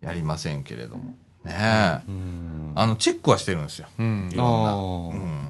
[0.00, 1.14] やりませんけれども
[1.44, 2.72] ねえ、うん。
[2.74, 4.36] あのチェックはしてるんですようんい。
[4.36, 5.48] ろんなあうん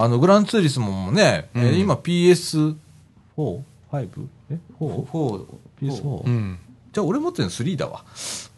[0.00, 2.76] あのグランツーリスモもね、えー今 PS4?5?
[4.50, 5.04] え？4?
[5.06, 5.46] 4。
[5.82, 6.26] PS4?
[6.26, 6.58] うん。
[6.98, 8.04] じゃあ俺持ってるの3だわ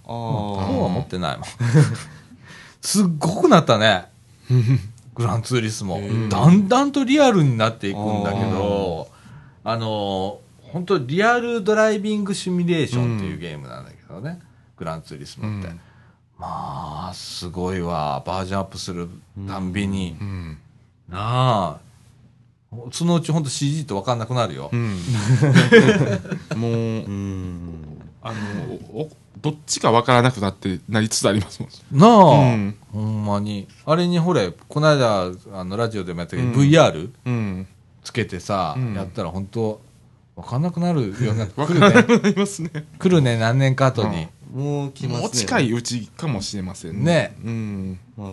[0.06, 0.82] あ4あ。
[0.84, 1.46] は持ってないもん
[2.80, 4.06] すっごくなったね
[5.14, 9.08] グランツーリスモ、だんだんとリアルになっていくんだけど、
[9.64, 14.40] あの、本当リアルドライビングシミュレーションっていうゲームなんだけどね、
[14.78, 15.68] グランツーリスモって。
[15.68, 15.80] うん
[16.38, 18.22] まあ、すごいわ。
[18.24, 19.10] バージョンアップする
[19.46, 20.16] たんびに。
[20.18, 20.58] うん。
[21.06, 21.78] なあ。
[22.92, 24.70] そのうち本当 CG って分かんなくなるよ。
[24.72, 24.96] うん。
[26.56, 27.79] もう、うん。
[28.22, 29.10] あの、お
[29.40, 31.98] どっちかわからなくなってなりつつありますもん。
[31.98, 32.10] なあ、
[32.54, 33.66] うんほんまに。
[33.86, 37.66] あれにほれ、この間、あの、ラジオでもやったけど、うん VR うん。
[38.04, 39.80] つけてさ、うんやったら本当
[40.36, 41.88] 分かんなくなるようになって わくるね。
[41.90, 42.70] なくなりますね。
[42.98, 44.28] 来るね、何年か後に。
[44.54, 45.20] もう来ますね。
[45.22, 47.98] もう近いうちかもしれませんねうん。
[48.16, 48.32] まあ、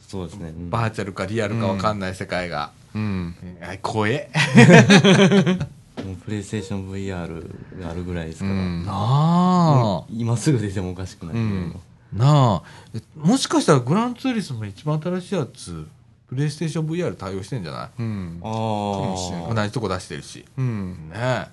[0.00, 0.48] そうですね。
[0.48, 2.72] うんバーチャルかリアルか分かんない世界が。
[2.94, 3.34] うん。
[3.60, 4.30] え怖え。
[6.04, 8.50] もうプレイステーション VR があるぐらいですから。
[8.52, 10.12] うんなあもう。
[10.14, 11.34] 今すぐ出てもおかしくない。
[11.34, 11.76] うん
[12.12, 12.62] なあ。
[12.94, 15.86] えもしかしたらグランツーリスモ一番新しいやつ、
[16.28, 17.88] プレイステーション VR 対応してんじゃない？
[17.98, 18.40] うん。
[18.42, 19.54] あもしれあ。
[19.54, 20.44] 同じとこ出してるし。
[20.58, 21.08] うん。
[21.10, 21.46] ねえ。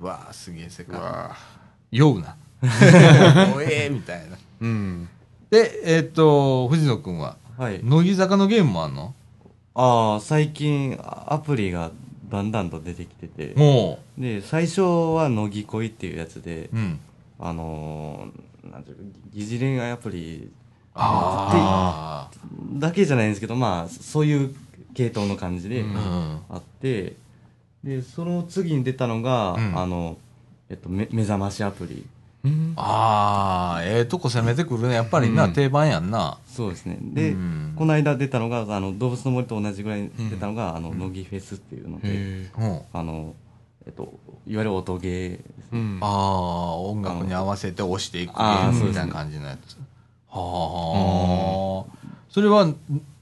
[0.00, 0.98] うわあ、すげえ世界。
[0.98, 1.36] うわ
[1.90, 2.36] 酔うな。
[3.52, 4.36] 怖えみたいな。
[4.60, 5.08] うん。
[5.50, 7.80] で、えっ、と、藤野くんは、はい。
[7.82, 9.14] 乃木坂のゲームもあんの？
[9.74, 11.90] ああ、最近あアプリが
[12.32, 13.52] だんだんと出てきてて。
[13.56, 17.00] もで、最初は乃木恋っていうやつでう。、うん。
[17.38, 19.02] あのー、なんていうか、
[19.34, 20.50] 疑似恋愛アプリ
[20.94, 22.30] あ
[22.74, 24.54] だけじゃないんですけど、まあ、そういう
[24.94, 26.40] 系統の感じでうんあ。
[26.48, 27.16] あって、
[27.84, 30.16] で、その次に出たのが、うんあの、
[30.70, 32.06] えっと、め目覚ましアプリ。
[32.44, 32.72] うん。
[32.76, 34.94] ああ、ええとこ攻めてくるね。
[34.94, 36.38] やっぱりな、うん定番やんな。
[36.46, 36.98] そうですね。
[37.00, 42.50] で、うんこの間出たのが、あの、動物の森と同じぐらいに出たのが、あの、乃木フェスっていうので。
[42.92, 43.34] あの、
[43.86, 44.02] えっと、
[44.46, 45.98] いわゆる音ゲーね。
[46.00, 49.76] ああ、音楽に合わせて押していくゲあーームみたいな感じのやつ。
[50.30, 52.14] はあ。
[52.30, 52.66] それは、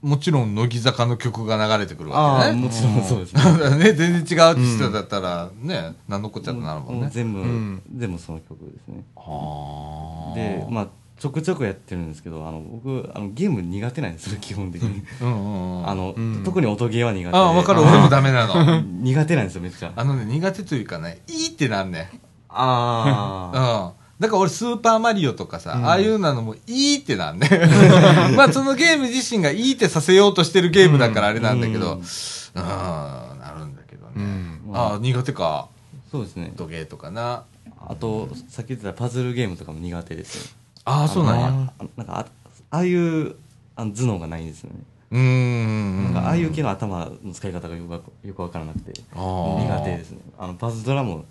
[0.02, 2.56] もちろん、乃木坂の曲が流れてくるわけね。
[2.56, 3.42] もちろんそうですね。
[3.76, 7.10] ね、全然違うアーティストだったら、ね、何のこっちゃとなるもんね。
[7.12, 9.04] 全部、うん全部その曲ですね。
[9.14, 10.34] はあ。
[10.34, 10.88] で、まあ、
[11.18, 15.02] ちょくちょくやってるんですけど、あの、僕、あの、ゲーム苦手なんですよ、基本的に。
[15.20, 15.88] うんうんうん。
[15.88, 17.36] あの、うん特に音ゲーは苦手で。
[17.36, 18.80] ああ、わかる、俺もダメなの。
[19.02, 19.92] 苦手なんですよ、めっちゃ。
[19.94, 22.02] あのね、苦手というかね、いいってなんねん。
[22.48, 23.92] ああ。
[23.92, 23.99] うん。
[24.20, 27.48] だから俺、スーパーマリオとかさ、ああいうのもいいってなんね。
[28.36, 34.12] まあ、そのゲーム自身がいいってさせようとしてるゲームだからあれなんだけど、ううんん、なるんだけどね。
[34.16, 34.60] うん。
[34.74, 35.68] ああ、苦手か。
[36.12, 36.52] そうですね。
[36.56, 37.44] 時計とかな。
[37.88, 40.50] あと、さっき言ってたパズルゲームとかも苦手ですよ。
[40.84, 41.50] ああ、そうなんや。
[41.96, 42.26] なんかあ、
[42.70, 43.36] ああいう
[43.76, 44.80] あの頭脳がないんですよね。
[45.12, 46.04] うーん。
[46.04, 50.18] なんか、ああいう系の頭の使い方がよくわよくわからなくて、苦手ですね。
[50.38, 51.24] あの、パズドラも、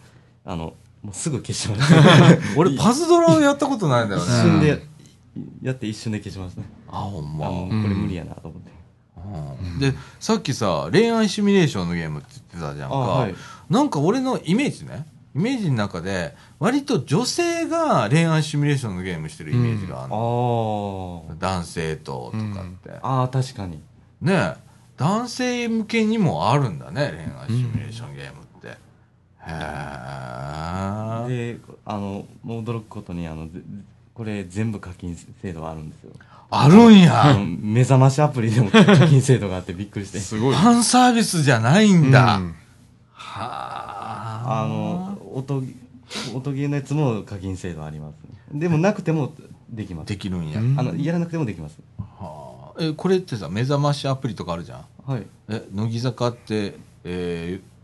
[0.44, 1.94] あの、もうすぐ消します。
[2.58, 4.86] 俺、パズドラをやったことないんだよ一瞬で
[5.62, 6.66] やって一瞬で消しますね。
[6.90, 7.46] あ、ほんあま。
[7.50, 8.70] の、これ無理やなと思って。
[8.72, 12.96] うんで、さっきさ、恋愛シミュレーションのゲームって言ってたじゃんか。
[12.96, 13.36] あはい
[13.70, 23.00] なんか俺のイメージね、イメージの中で、割と女性が恋愛シミュレーションのゲームしてるイメージがあるあの、ー男性ととかって。
[23.04, 23.80] あー、確かに。
[24.22, 24.56] ねえ
[24.98, 27.14] 男性向けにもあるんだね、
[27.48, 28.49] 恋愛シミュレーションゲームって。
[31.28, 33.62] で、あの、もう驚くことに、あの、ぜ
[34.14, 36.12] これ全部課金制度があるんですよ。
[36.52, 37.34] あるんあや。
[37.36, 40.20] の目覚ましアプリでも課金制度があってびっくりして。
[40.20, 40.56] すごい。
[40.56, 42.38] ファンサービスじゃないんだ。
[42.38, 42.56] うん
[43.14, 43.44] は
[44.46, 44.64] あ。
[44.64, 45.64] あの、音、
[46.34, 48.60] 音ゲーのやつも課金制度あります、ね。
[48.60, 49.34] でもなくても
[49.70, 50.60] できますできるんや。
[50.60, 54.86] うんあのやらなくてもできますはあ、え、これってさ、目覚ましアプリとかあるじゃん。
[55.10, 57.79] はいえ、乃木坂って、えー、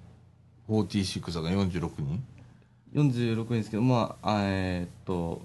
[0.69, 2.23] 46だから46人
[2.93, 5.41] 46人ですけどまああえーっと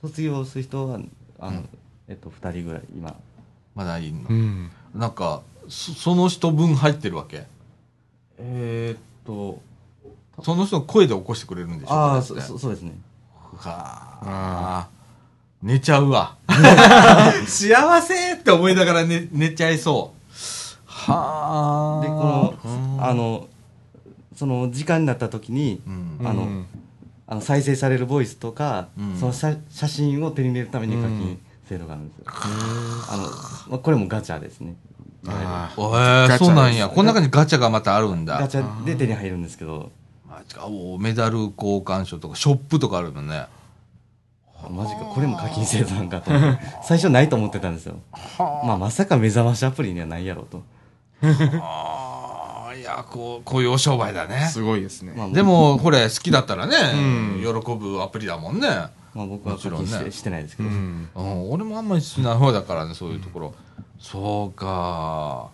[0.00, 1.00] 卒業する人は
[1.40, 1.62] あの、
[2.08, 3.14] えっと2人ぐらい今
[3.74, 4.70] まだいんの、うん。
[4.94, 7.46] なんかそ、その人分入ってるわけ？
[8.38, 9.60] えーっと
[10.42, 11.92] その人の声で起こしてくれるんでしょ？
[11.94, 12.92] ああそそそうですね
[13.56, 14.88] はあ。
[15.62, 16.36] 寝ちゃうわ。
[17.46, 20.32] 幸せって思いながら寝寝ちゃいそう。
[20.86, 22.02] はあ。
[22.02, 23.48] でこのうんあの
[24.34, 26.18] その時間になった時に、うん。
[26.26, 26.66] あのうん。
[27.26, 29.16] あの再生されるボイスとか、うん。
[29.18, 33.16] その写写真を手に入れるために課金制度があるんですよ、あ。
[33.16, 33.22] の
[33.70, 34.76] まあ、これもガチャですね。
[35.26, 36.88] あそうなんや。
[36.88, 38.38] この中にガチャがまたあるんだ。
[38.38, 39.90] ガチャで手に入るんですけど。
[40.28, 40.66] マジか。
[40.66, 43.46] おメダル交換所とか、ショップとかあるのね。
[44.70, 45.00] マジか。
[45.00, 46.30] これも課金制度なんかと。
[46.84, 47.96] 最初ないと思ってたんですよ、
[48.38, 50.62] まあ、まさか目覚ましアプリにはないやろうと、
[51.22, 51.34] ああ、い
[52.84, 54.48] や、こう、こういうお商売だね。
[54.52, 55.12] すごいですね。
[55.16, 58.68] まあ、でも、これ好きだったらね、うん喜ぶアプリだもんね。
[59.14, 61.08] まあ、僕はもちろんねしてないですけど、うん。
[61.14, 63.54] うん、俺もあんまりしない方だからね、そういうところ。
[63.98, 65.48] そうか。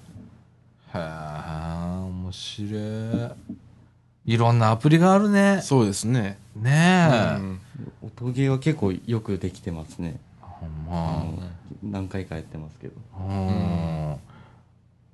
[0.95, 2.79] へえ、面白
[4.27, 4.33] い。
[4.33, 5.61] いろんなアプリがあるね。
[5.63, 6.39] そうですね。
[6.57, 7.37] ねえ。
[7.39, 7.61] うん
[8.03, 11.43] 音ゲーは結構よくできてますね、ほんあまの
[11.83, 14.13] 何回かやってますけどうん。
[14.13, 14.19] あ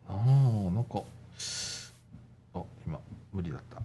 [0.09, 0.15] あ、
[0.73, 1.03] なんか、
[3.37, 3.83] 無理だった。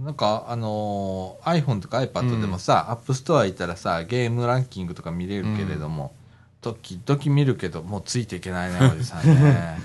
[0.00, 6.14] なんか、あのー iPhone とか iPad でもさ、アップストア行ったらさ、ゲームランキングとか見れるけれども、
[6.62, 9.78] 時々見るけど、もうついていけないね、おじさんね。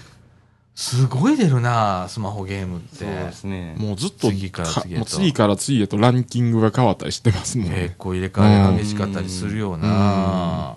[0.75, 2.97] すごい出るな、スマホゲームって。
[2.97, 7.95] そうですねもうずっと次から次へと次から次へとランキングが変わったりしてますもん結ね。
[7.97, 10.75] 構入れ替え激しかったりするよな。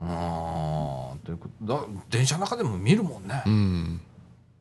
[0.00, 0.08] うん。
[1.24, 1.80] ということだ
[2.10, 3.50] 電車の中でも見るもんねう。
[3.50, 4.00] ん。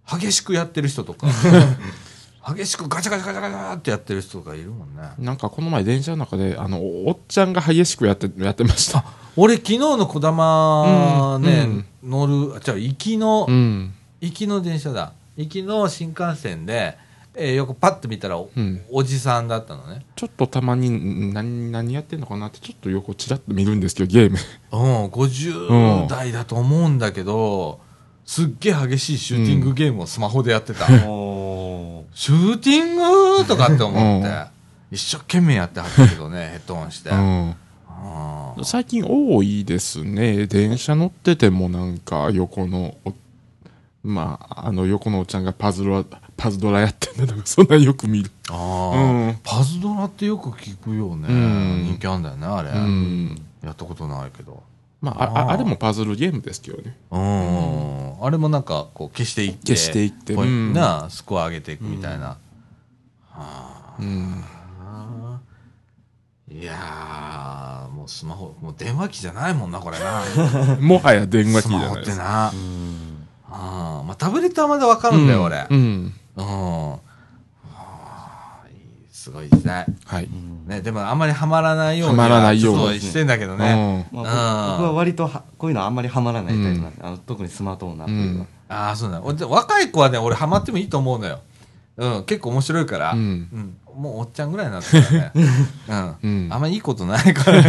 [0.08, 1.26] 激しくやってる人とか
[2.48, 9.04] 激しくガチャガチャガチャガチャってやってる人がいるもんねなんかこの前電車の中で、あの、おっちゃんが激しくやって、やってました。
[9.38, 13.94] 俺昨日のこだまね、うん乗るあじゃ行きの、うん。
[14.20, 16.98] 行きの電車だ行きの新幹線で、
[17.36, 24.38] えー横パッと見たらお,、うんおじさんだったのねちょっとたまに、何、何やってんのかなって、ちょっと横ちらっと見るんですけど、ゲーム。
[24.72, 27.80] うん50代だと思うんだけど、
[28.26, 30.86] すっげえ激しいシューティングゲームをスマホでやってた、
[32.14, 32.96] シューティン
[33.40, 34.46] グとかって思って、うん。
[34.92, 37.56] 一生懸命やってはったけどね ヘッドホンして、うん。
[38.64, 40.48] 最近多いですね。
[40.48, 43.14] 電車乗っててもなんか横のお、
[44.04, 46.04] まあ、あの横のおっちゃんがパズドラ、
[46.36, 48.32] パズドラやってんだとか、そんなんよく見る。
[48.50, 49.38] あー、うん。
[49.44, 51.84] パズドラってよく聞くよね、うん。
[51.86, 53.42] 人気あんだよねあれ、うん。
[53.64, 54.64] やったことないけど
[55.02, 56.96] まあ、ああれもパズルゲームですけどね。
[57.10, 60.74] うん、あれもなんかこう消していって消していってうん。
[60.74, 62.38] なスコア上げていくみたいな、は
[63.32, 63.96] あ。
[64.00, 64.44] うん。
[66.52, 70.22] いやーもうスマホもう電話機じゃないもんなこれな。
[70.80, 72.12] もはや電話機スマホじゃないです。
[72.12, 73.28] ってな、ーうん。
[73.50, 74.02] あ。
[74.04, 75.66] ーまあ、タブレットはまだわかるんだよ、俺。
[75.68, 76.14] うん。
[76.36, 77.00] うん、
[79.12, 79.86] すごい時代。
[80.06, 80.30] はい。
[80.72, 84.08] うんね、でもあんまりハマらないようにはまらないようにちょっとしてんだけどね。
[84.12, 89.22] まあ、うん僕僕は割とはこういうのはあんまりハマらないタイプなんで、あの特にスマートフォンのアプリは、うんああ、そうだ。
[89.22, 91.42] 俺若い子はね、俺ハマってもいいと思うのよ。
[91.98, 93.12] うん、結構面白いから。
[93.12, 93.78] ううんん。
[93.94, 95.32] もうおっちゃんぐらいになってたらね。
[96.24, 96.46] うん。
[96.46, 97.60] うんあんまりいいことないから。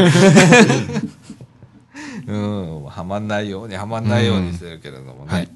[2.25, 2.85] うん。
[2.85, 5.49] はまんないように、はまんないようにしてるけれどもね。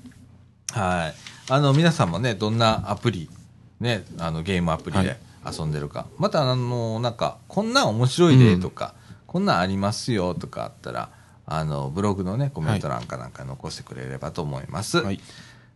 [0.72, 1.14] はい。
[1.48, 3.30] あの、皆さんもね、どんなアプリ、
[3.78, 5.18] ね、あの、ゲームアプリではい
[5.50, 6.06] 遊んでるか。
[6.18, 8.94] また、あの、なんか、こんなん面白いでとか、
[9.26, 11.10] こんなんありますよとかあったら、
[11.46, 14.98] あの、ブログのね、コメント欄かなんか残してくれればと思います。
[14.98, 15.20] はい。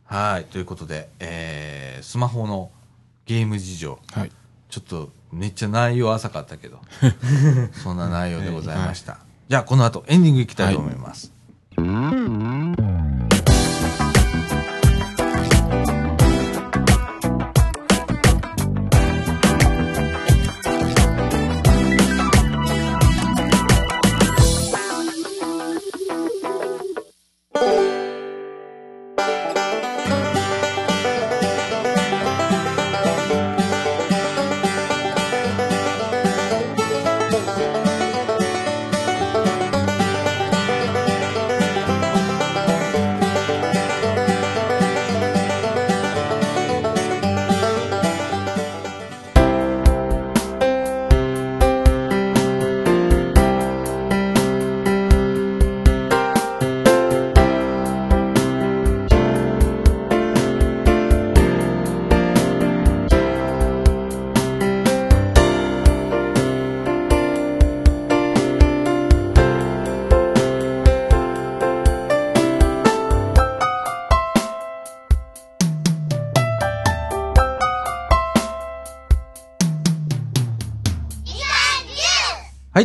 [0.04, 0.44] はい。
[0.44, 2.70] ということで、えー、スマホの
[3.26, 3.98] ゲーム事情。
[4.12, 4.32] はい。
[4.68, 6.80] ちょっとめっちゃ内容浅かったけど、
[7.72, 9.18] そんな内容でございました。
[9.48, 11.32] じゃあ、この後エンディングいきたいと思います。
[11.76, 11.86] はい、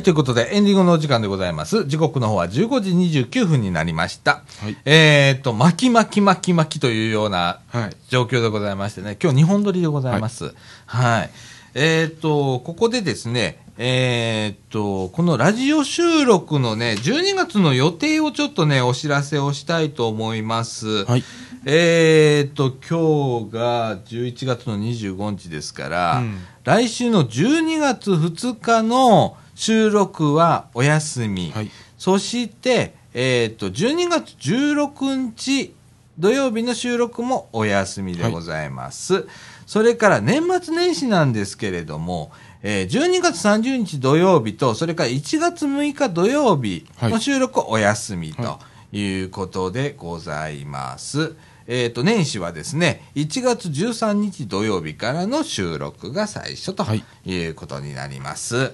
[0.03, 1.85] ということで、エンディングのお時間でございます。
[1.85, 2.91] 時刻の方は15時
[3.21, 4.43] 29分になりました。
[4.59, 10.53] はいえーっと、巻き巻き巻き巻きというようなはい状況でございましてね、今日2本撮りでございます。
[10.85, 11.29] はい。
[11.75, 21.05] えーっと、ここでですね、えーっと、このラジオ収録のね、12月の予定をちょっとね、お知らせをしたいと思います。
[21.05, 21.23] はい。
[21.65, 31.51] えーっと、今日が11月の25日ですから、うん来週の12月2日の収録はお休み。
[31.51, 31.71] はい。
[31.97, 35.73] そして、えーっと、12月16日
[36.19, 39.27] 土曜日の収録もお休みでございます。
[39.65, 42.31] それから年末年始なんですけれども、
[42.61, 48.59] えー12月30日土曜日と、それから1月6日土曜日の収録お休みとは
[48.91, 51.35] いうことでございます。
[51.67, 58.55] えっ、と、年始はですね、1月13日土曜日からの収録が最初とはいいうことになります。
[58.55, 58.71] はい。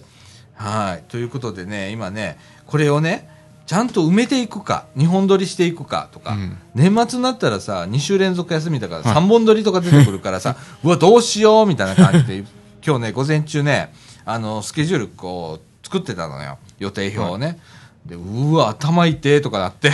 [1.07, 3.27] ということでね、今ね、これをね、
[3.65, 12.43] ちゃんと埋めていくか、2本撮りしていくかとか、うん年末になったらさ、2週連続休みだからはい3本撮りとか出てくるからさ、 うわ、どうしようみたいな感じで、
[12.85, 13.93] 今日ね、午前中ね、
[14.25, 16.57] あの、スケジュールこう、作ってたのよ。
[16.79, 17.59] 予定表をね。
[18.05, 19.91] で、うわ、頭痛えとかなって。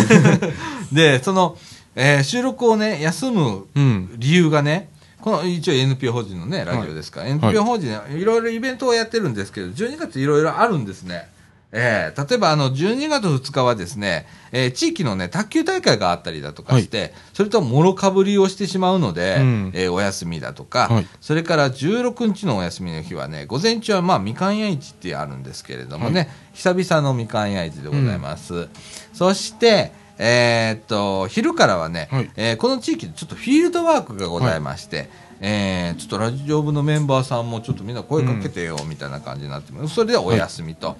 [0.92, 1.56] で、その、
[1.94, 4.14] えー収録をね、休むうん。
[4.16, 4.88] 理由がね、
[5.22, 11.28] この一応 NPO 法人のね、ラジオですから、NPO 法人、いろいろイベントをやってるんですけど、12月いろいろあるんですね。
[11.72, 19.70] えー例えばあの12月2日はですね、えー地域のね、卓球大会があったりだとかして、それともろかぶりをしてしまうので、うん。
[19.74, 21.06] えーお休みだとか、はい。
[21.20, 28.68] それから16日のお休みの日はね、午前中はまあみかん屋市ってあるんですけれどもね、久々のみかん屋市でございます。
[29.12, 29.92] そして、
[30.22, 32.30] えーっと、昼からはね、はい。
[32.36, 35.08] えーこの地域でちょっとフィールドワークがございまして、
[35.40, 39.94] えーちょっとラジオ部のメンバーさんもちょっとみんな声かけてよ、みたいな感じになってます。
[39.94, 40.98] それでお休みと。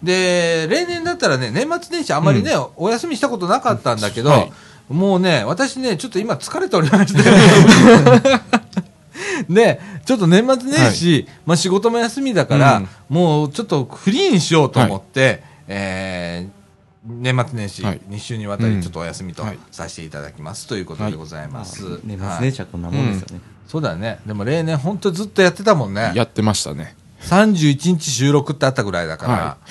[0.00, 4.52] で、例年だったらね、年末年始あんまりね、お休みしたことなかったんだけど、はい。
[4.88, 7.22] もうね、私ね、ちょっと今疲れておりまして、
[9.48, 12.88] で、ちょっと年末年始、まあ仕事も休みだから、うん。
[13.08, 16.61] もうちょっとフリーにしようと思って、えー
[17.04, 21.82] 年末年始、はい2週にわたりちょっとお休みとはいさせていただきますということでございます。
[21.82, 23.42] まあ年末はい年始はこんなもんですよね。
[23.66, 24.20] そうだね。
[24.26, 26.12] でも例年本当ずっとやってたもんね。
[26.14, 26.94] やってましたね。
[27.22, 29.56] 31日収録ってあったぐらいだから。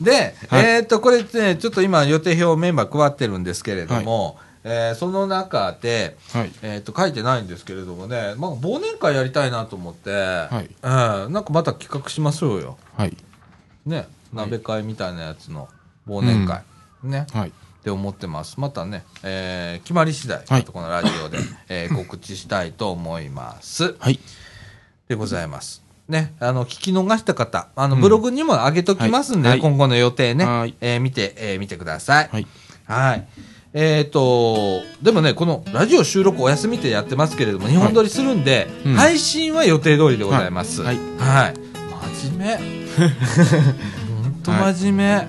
[0.00, 4.38] で、はいえーっと、これね、ちょっと今予定表メンバー配ってるんですけれども、
[4.68, 6.50] えーその中で、はい。
[6.62, 10.16] えーっと、書いてないんですけれどもね、まあ、忘年会やりたいなと思って、いう
[11.28, 12.76] んなんかまた企画しましょうよ。
[12.96, 13.16] はい。
[13.86, 15.68] ね、鍋会みたいなやつの
[16.08, 16.62] 忘年会。
[17.04, 17.28] ね。
[17.32, 17.50] はい。
[17.50, 17.52] っ
[17.84, 18.58] て思ってます。
[18.58, 21.38] またね、えー決まり次第、はいこのラジオで、
[21.70, 23.94] えー告知したいと思います。
[24.00, 24.18] はい。
[25.08, 25.84] でございます。
[26.08, 32.28] ね、あの、聞き逃した方、あの、うんブログにも上げときますんで、はい今後の予定ね、はいえー見て、えー見てください。
[32.32, 32.46] はい。
[32.86, 33.28] はい。
[33.78, 40.80] えっ、と、でもね、このラジオ収録お休みってやってますけれども、日本撮りするんで、うん配信は予定通りでございます。
[40.80, 41.54] はいはい。
[42.14, 42.76] 真面目。
[44.22, 45.28] ほんと真面目。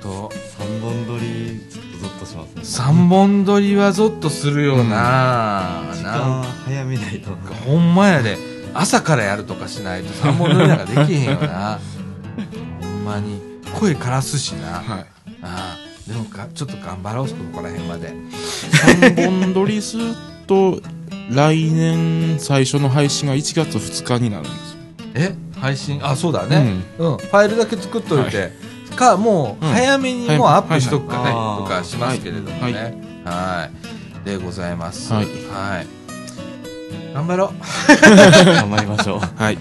[0.00, 2.60] と、三本撮り、ちょっとゾッとしますね。
[2.62, 7.30] 三本撮りはゾッとするよな、時なん間早めないと。
[7.32, 8.38] かほんまやで
[8.72, 11.80] 朝からやるとかしないと三本撮りなんかできへんよな
[12.80, 13.40] ほんまに
[13.80, 15.06] 声枯らすしな、あはい。
[15.42, 15.76] あ
[16.10, 18.08] でもかちょっと頑張ろうここら辺まで。
[18.08, 20.14] 3本撮りする
[20.48, 20.80] と、
[21.30, 24.78] 来年最初の配信が1月2日になるんですよ。
[25.14, 25.34] え？
[25.60, 26.04] 配信？
[26.04, 26.82] あそうだね。
[26.98, 28.50] うん、ファイルだけ作っといて、
[28.96, 32.72] かもううん早めにもうアップしとくかね、はいはいとかしますけれどもはい。
[32.72, 33.70] ねは
[34.24, 34.26] い。
[34.26, 35.12] でございます。
[35.12, 35.26] はい。
[35.26, 35.86] はい。
[37.14, 37.50] 頑張ろう。
[38.44, 39.20] 頑張りましょう。
[39.40, 39.58] はい。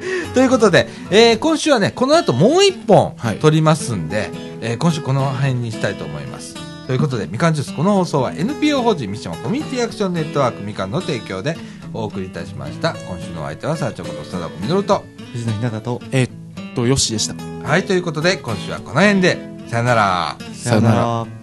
[0.34, 4.30] ということで、えー今週はね、この後もう一本はい撮りますんで、
[4.60, 6.54] えー今週この辺にしたいと思います。
[6.86, 11.56] ということで、みかんジュース、この放送は NPO 法人ミッションコミュニティアクションネットワークみかんの提供で
[11.94, 12.94] お送りいたしました。
[13.08, 15.04] 今週のお相手は、さあちょこと、さだこみのると。
[15.32, 16.30] 藤野ひなたと、えーっ
[16.74, 17.34] と、よしでした。
[17.62, 19.38] はい、ということで、今週はこの辺で、
[19.68, 20.36] さよなら。
[20.52, 21.39] さよなら。